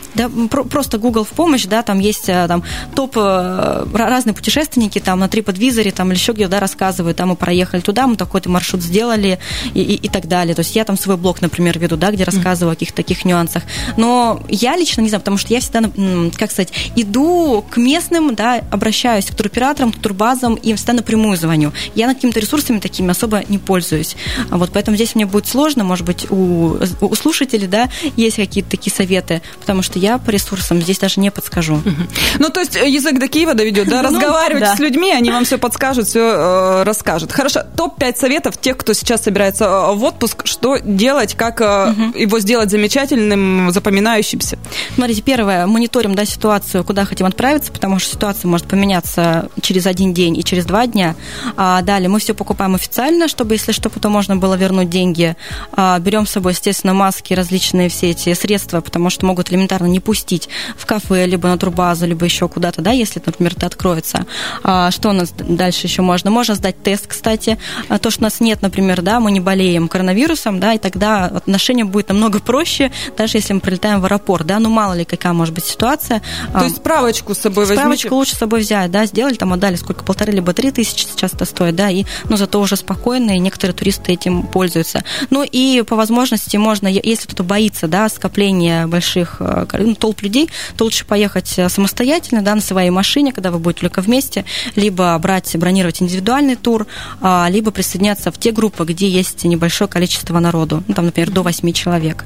Да, 0.13 0.29
про- 0.49 0.63
просто 0.63 0.97
Google 0.97 1.23
в 1.23 1.29
помощь, 1.29 1.65
да, 1.65 1.83
там 1.83 1.99
есть 1.99 2.27
э, 2.27 2.45
там 2.47 2.63
топ 2.95 3.13
э, 3.15 3.85
разные 3.93 4.33
путешественники 4.33 4.99
там 4.99 5.19
на 5.19 5.25
TripAdvisor 5.25 5.91
там 5.91 6.11
или 6.11 6.17
еще 6.17 6.33
где-то 6.33 6.51
да, 6.51 6.59
рассказывают, 6.59 7.17
там 7.17 7.29
мы 7.29 7.35
проехали 7.35 7.81
туда, 7.81 8.07
мы 8.07 8.17
такой-то 8.17 8.49
маршрут 8.49 8.81
сделали 8.81 9.39
и, 9.73 9.81
и, 9.81 9.95
и 9.95 10.09
так 10.09 10.27
далее. 10.27 10.53
То 10.53 10.61
есть 10.61 10.75
я 10.75 10.83
там 10.83 10.97
свой 10.97 11.17
блог, 11.17 11.41
например, 11.41 11.79
веду, 11.79 11.95
да, 11.95 12.11
где 12.11 12.23
рассказываю 12.23 12.71
mm-hmm. 12.71 12.73
о 12.73 12.75
каких-то 12.75 12.95
таких 12.95 13.25
нюансах. 13.25 13.63
Но 13.97 14.43
я 14.49 14.75
лично 14.75 15.01
не 15.01 15.09
знаю, 15.09 15.21
потому 15.21 15.37
что 15.37 15.53
я 15.53 15.61
всегда, 15.61 15.81
как 16.37 16.51
сказать, 16.51 16.73
иду 16.95 17.63
к 17.69 17.77
местным, 17.77 18.35
да, 18.35 18.61
обращаюсь 18.69 19.25
к 19.25 19.35
туроператорам, 19.35 19.91
к 19.91 19.97
турбазам 19.97 20.55
и 20.55 20.73
всегда 20.73 20.93
напрямую 20.93 21.37
звоню. 21.37 21.71
Я 21.95 22.07
над 22.07 22.17
какими-то 22.17 22.39
ресурсами 22.39 22.79
такими 22.79 23.11
особо 23.11 23.43
не 23.47 23.57
пользуюсь. 23.57 24.15
Вот 24.49 24.71
поэтому 24.73 24.95
здесь 24.95 25.15
мне 25.15 25.25
будет 25.25 25.47
сложно, 25.47 25.83
может 25.83 26.05
быть, 26.05 26.29
у, 26.29 26.77
у 26.99 27.15
слушателей, 27.15 27.67
да, 27.67 27.89
есть 28.17 28.35
какие-то 28.35 28.71
такие 28.71 28.93
советы, 28.93 29.41
потому 29.59 29.81
что 29.81 29.99
я 30.01 30.17
по 30.17 30.31
ресурсам 30.31 30.81
здесь 30.81 30.99
даже 30.99 31.19
не 31.19 31.31
подскажу. 31.31 31.81
Ну, 32.39 32.49
то 32.49 32.59
есть 32.59 32.75
э, 32.75 32.89
язык 32.89 33.19
до 33.19 33.27
Киева 33.27 33.53
доведет, 33.53 33.87
да? 33.87 34.01
Ну, 34.11 34.17
Разговаривать 34.17 34.67
с 34.75 34.79
людьми, 34.79 35.11
они 35.11 35.31
вам 35.31 35.45
все 35.45 35.57
подскажут, 35.57 36.07
все 36.07 36.19
э, 36.19 36.83
расскажут. 36.83 37.31
Хорошо, 37.31 37.61
топ-5 37.77 38.17
советов 38.17 38.57
тех, 38.57 38.77
кто 38.77 38.93
сейчас 38.93 39.23
собирается 39.23 39.65
э, 39.65 39.93
в 39.93 40.03
отпуск, 40.03 40.45
что 40.45 40.77
делать, 40.77 41.35
как 41.35 41.61
его 41.61 42.39
сделать 42.39 42.71
замечательным, 42.71 43.71
запоминающимся? 43.71 44.57
Смотрите, 44.95 45.21
первое, 45.21 45.67
мониторим 45.67 46.15
да, 46.15 46.25
ситуацию, 46.25 46.83
куда 46.83 47.05
хотим 47.05 47.27
отправиться, 47.27 47.71
потому 47.71 47.99
что 47.99 48.15
ситуация 48.15 48.49
может 48.49 48.67
поменяться 48.67 49.49
через 49.61 49.85
один 49.85 50.13
день 50.13 50.37
и 50.37 50.43
через 50.43 50.65
два 50.65 50.87
дня. 50.87 51.15
А 51.57 51.81
далее 51.81 52.09
мы 52.09 52.19
все 52.19 52.33
покупаем 52.33 52.75
официально, 52.75 53.27
чтобы, 53.27 53.55
если 53.55 53.71
что, 53.71 53.89
потом 53.89 54.13
можно 54.13 54.35
было 54.35 54.55
вернуть 54.55 54.89
деньги. 54.89 55.35
А, 55.73 55.99
берем 55.99 56.25
с 56.25 56.31
собой, 56.31 56.53
естественно, 56.53 56.93
маски, 56.93 57.33
различные 57.33 57.89
все 57.89 58.11
эти 58.11 58.33
средства, 58.33 58.81
потому 58.81 59.09
что 59.09 59.25
могут 59.25 59.51
элементарно 59.51 59.90
не 59.91 59.99
пустить 59.99 60.49
в 60.77 60.85
кафе, 60.85 61.25
либо 61.25 61.47
на 61.47 61.57
турбазу, 61.57 62.05
либо 62.05 62.25
еще 62.25 62.47
куда-то, 62.47 62.81
да, 62.81 62.91
если, 62.91 63.21
например, 63.25 63.53
это 63.55 63.67
откроется. 63.67 64.25
А, 64.63 64.91
что 64.91 65.09
у 65.09 65.13
нас 65.13 65.33
дальше 65.37 65.87
еще 65.87 66.01
можно? 66.01 66.31
Можно 66.31 66.55
сдать 66.55 66.81
тест, 66.81 67.07
кстати. 67.07 67.57
А, 67.89 67.99
то, 67.99 68.09
что 68.09 68.21
у 68.21 68.23
нас 68.23 68.39
нет, 68.39 68.61
например, 68.61 69.01
да, 69.01 69.19
мы 69.19 69.31
не 69.31 69.39
болеем 69.39 69.87
коронавирусом, 69.87 70.59
да, 70.59 70.73
и 70.73 70.77
тогда 70.77 71.25
отношение 71.25 71.85
будет 71.85 72.09
намного 72.09 72.39
проще, 72.39 72.91
даже 73.17 73.37
если 73.37 73.53
мы 73.53 73.59
прилетаем 73.59 74.01
в 74.01 74.05
аэропорт, 74.05 74.45
да, 74.45 74.59
ну 74.59 74.69
мало 74.69 74.93
ли 74.93 75.05
какая 75.05 75.33
может 75.33 75.53
быть 75.53 75.65
ситуация. 75.65 76.21
То 76.51 76.59
а, 76.59 76.63
есть 76.63 76.77
справочку 76.77 77.33
с 77.33 77.39
собой 77.39 77.65
возьмите? 77.65 77.81
Справочку 77.81 78.15
лучше 78.15 78.35
с 78.35 78.39
собой 78.39 78.61
взять, 78.61 78.91
да, 78.91 79.05
сделали, 79.05 79.35
там 79.35 79.53
отдали 79.53 79.75
сколько, 79.75 80.03
полторы 80.03 80.31
либо 80.31 80.53
три 80.53 80.71
тысячи 80.71 81.05
сейчас 81.05 81.33
это 81.33 81.45
стоит, 81.45 81.75
да, 81.75 81.89
и, 81.89 82.05
ну, 82.29 82.37
зато 82.37 82.59
уже 82.59 82.75
спокойно, 82.75 83.31
и 83.31 83.39
некоторые 83.39 83.75
туристы 83.75 84.13
этим 84.13 84.43
пользуются. 84.43 85.03
Ну, 85.29 85.43
и 85.43 85.83
по 85.83 85.95
возможности 85.95 86.57
можно, 86.57 86.87
если 86.87 87.25
кто-то 87.25 87.43
боится, 87.43 87.87
да, 87.87 88.09
скопления 88.09 88.87
больших 88.87 89.37
э, 89.39 89.65
ну, 89.83 89.95
толп 89.95 90.21
людей, 90.21 90.49
то 90.77 90.85
лучше 90.85 91.05
поехать 91.05 91.53
э, 91.57 91.69
самостоятельно, 91.69 92.41
да, 92.41 92.55
на 92.55 92.61
своей 92.61 92.89
машине, 92.89 93.31
когда 93.31 93.51
вы 93.51 93.59
будете 93.59 93.81
только 93.81 94.01
вместе, 94.01 94.45
либо 94.75 95.17
брать, 95.19 95.55
бронировать 95.57 96.01
индивидуальный 96.01 96.55
тур, 96.55 96.87
а, 97.21 97.47
либо 97.49 97.71
присоединяться 97.71 98.31
в 98.31 98.37
те 98.37 98.51
группы, 98.51 98.85
где 98.85 99.07
есть 99.09 99.43
небольшое 99.43 99.89
количество 99.89 100.39
народу, 100.39 100.83
ну, 100.87 100.93
там, 100.93 101.05
например, 101.05 101.31
до 101.31 101.43
8 101.43 101.71
человек. 101.73 102.25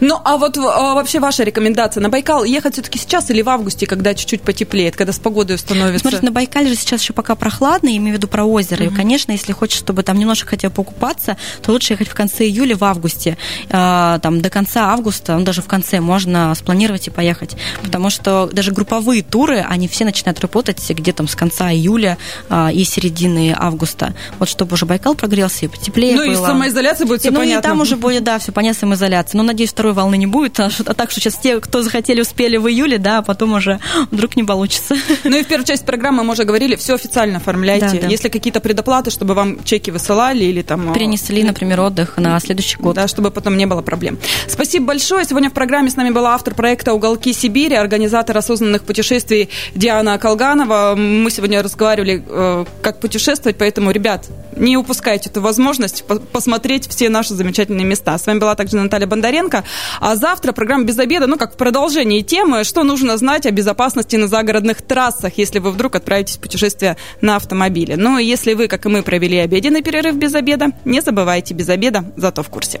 Ну, 0.00 0.18
а 0.24 0.36
вот 0.36 0.56
а, 0.58 0.94
вообще 0.94 1.20
ваша 1.20 1.42
рекомендация 1.44 2.00
на 2.00 2.08
Байкал 2.08 2.44
ехать 2.44 2.74
все-таки 2.74 2.98
сейчас 2.98 3.30
или 3.30 3.42
в 3.42 3.48
августе, 3.48 3.86
когда 3.86 4.14
чуть-чуть 4.14 4.42
потеплеет, 4.42 4.96
когда 4.96 5.12
с 5.12 5.18
погодой 5.18 5.58
становится? 5.58 6.00
Смотрите, 6.00 6.24
на 6.24 6.32
Байкале 6.32 6.68
же 6.68 6.76
сейчас 6.76 7.02
еще 7.02 7.12
пока 7.12 7.34
прохладно, 7.34 7.88
я 7.88 7.96
имею 7.96 8.14
в 8.14 8.18
виду 8.18 8.28
про 8.28 8.44
озеро, 8.44 8.84
mm-hmm. 8.84 8.92
и, 8.92 8.96
конечно, 8.96 9.32
если 9.32 9.52
хочешь, 9.52 9.78
чтобы 9.78 10.02
там 10.02 10.18
немножко 10.18 10.48
хотя 10.48 10.68
бы 10.68 10.74
покупаться, 10.74 11.36
то 11.62 11.72
лучше 11.72 11.94
ехать 11.94 12.08
в 12.08 12.14
конце 12.14 12.44
июля, 12.44 12.76
в 12.76 12.84
августе, 12.84 13.36
а, 13.70 14.18
там, 14.20 14.40
до 14.40 14.50
конца 14.50 14.92
августа, 14.92 15.38
ну, 15.38 15.44
даже 15.44 15.62
в 15.62 15.66
конце 15.66 16.00
можно 16.00 16.54
спланировать 16.54 16.95
забронировать 16.96 17.06
и 17.06 17.10
поехать. 17.10 17.56
Потому 17.82 18.10
что 18.10 18.48
даже 18.52 18.72
групповые 18.72 19.22
туры, 19.22 19.64
они 19.68 19.88
все 19.88 20.04
начинают 20.04 20.40
работать 20.40 20.82
где-то 20.88 21.26
с 21.26 21.34
конца 21.34 21.70
июля 21.72 22.18
а, 22.48 22.70
и 22.72 22.84
середины 22.84 23.54
августа. 23.56 24.14
Вот 24.38 24.48
чтобы 24.48 24.74
уже 24.74 24.86
Байкал 24.86 25.14
прогрелся 25.14 25.64
и 25.66 25.68
потеплее 25.68 26.14
Ну 26.16 26.24
было. 26.26 26.32
и 26.32 26.46
самоизоляция 26.46 27.06
будет 27.06 27.20
все 27.20 27.30
ну 27.30 27.38
понятно. 27.40 27.66
и 27.66 27.70
там 27.70 27.80
уже 27.80 27.96
будет, 27.96 28.24
да, 28.24 28.38
все 28.38 28.52
понятно, 28.52 28.80
самоизоляция. 28.80 29.38
Но, 29.38 29.44
надеюсь, 29.44 29.70
второй 29.70 29.92
волны 29.92 30.16
не 30.16 30.26
будет. 30.26 30.58
А, 30.60 30.70
а 30.86 30.94
так 30.94 31.10
что 31.10 31.20
сейчас 31.20 31.36
те, 31.36 31.60
кто 31.60 31.82
захотели, 31.82 32.20
успели 32.20 32.56
в 32.56 32.68
июле, 32.68 32.98
да, 32.98 33.18
а 33.18 33.22
потом 33.22 33.52
уже 33.54 33.78
вдруг 34.10 34.36
не 34.36 34.44
получится. 34.44 34.94
Ну 35.24 35.36
и 35.36 35.42
в 35.42 35.46
первую 35.46 35.66
часть 35.66 35.84
программы 35.84 36.22
мы 36.24 36.32
уже 36.32 36.44
говорили, 36.44 36.76
все 36.76 36.94
официально 36.94 37.38
оформляйте. 37.38 37.86
Да, 37.92 38.00
да. 38.02 38.06
Если 38.08 38.28
какие-то 38.28 38.60
предоплаты, 38.60 39.10
чтобы 39.10 39.34
вам 39.34 39.62
чеки 39.64 39.90
высылали 39.90 40.44
или 40.44 40.62
там... 40.62 40.90
э, 40.90 40.94
Перенесли, 40.94 41.42
например, 41.42 41.80
отдых 41.80 42.16
на 42.16 42.38
следующий 42.40 42.76
год. 42.78 42.94
Да, 42.96 43.08
чтобы 43.08 43.30
потом 43.30 43.56
не 43.56 43.66
было 43.66 43.82
проблем. 43.82 44.18
Спасибо 44.48 44.86
большое. 44.86 45.24
Сегодня 45.24 45.50
в 45.50 45.52
программе 45.52 45.90
с 45.90 45.96
нами 45.96 46.10
была 46.10 46.34
автор 46.34 46.54
проекта 46.54 46.85
«Уголки 46.92 47.32
Сибири», 47.32 47.74
организатор 47.74 48.36
осознанных 48.36 48.82
путешествий 48.82 49.48
Диана 49.74 50.18
Колганова. 50.18 50.94
Мы 50.96 51.30
сегодня 51.30 51.62
разговаривали, 51.62 52.22
э, 52.26 52.64
как 52.82 53.00
путешествовать, 53.00 53.56
поэтому, 53.58 53.90
ребят, 53.90 54.26
не 54.56 54.76
упускайте 54.76 55.28
эту 55.30 55.40
возможность 55.40 56.04
по- 56.04 56.16
посмотреть 56.16 56.88
все 56.88 57.08
наши 57.08 57.34
замечательные 57.34 57.84
места. 57.84 58.16
С 58.18 58.26
вами 58.26 58.38
была 58.38 58.54
также 58.54 58.76
Наталья 58.76 59.06
Бондаренко. 59.06 59.64
А 60.00 60.16
завтра 60.16 60.52
программа 60.52 60.84
«Без 60.84 60.98
обеда», 60.98 61.26
ну, 61.26 61.36
как 61.36 61.54
в 61.54 61.56
продолжении 61.56 62.22
темы, 62.22 62.64
что 62.64 62.82
нужно 62.82 63.16
знать 63.16 63.46
о 63.46 63.50
безопасности 63.50 64.16
на 64.16 64.28
загородных 64.28 64.82
трассах, 64.82 65.32
если 65.36 65.58
вы 65.58 65.70
вдруг 65.70 65.94
отправитесь 65.96 66.36
в 66.36 66.40
путешествие 66.40 66.96
на 67.20 67.36
автомобиле. 67.36 67.96
Ну, 67.96 68.18
если 68.18 68.54
вы, 68.54 68.68
как 68.68 68.86
и 68.86 68.88
мы, 68.88 69.02
провели 69.02 69.38
обеденный 69.38 69.82
перерыв 69.82 70.16
без 70.16 70.34
обеда, 70.34 70.68
не 70.84 71.00
забывайте 71.00 71.54
без 71.54 71.68
обеда, 71.68 72.04
зато 72.16 72.42
в 72.42 72.48
курсе. 72.48 72.80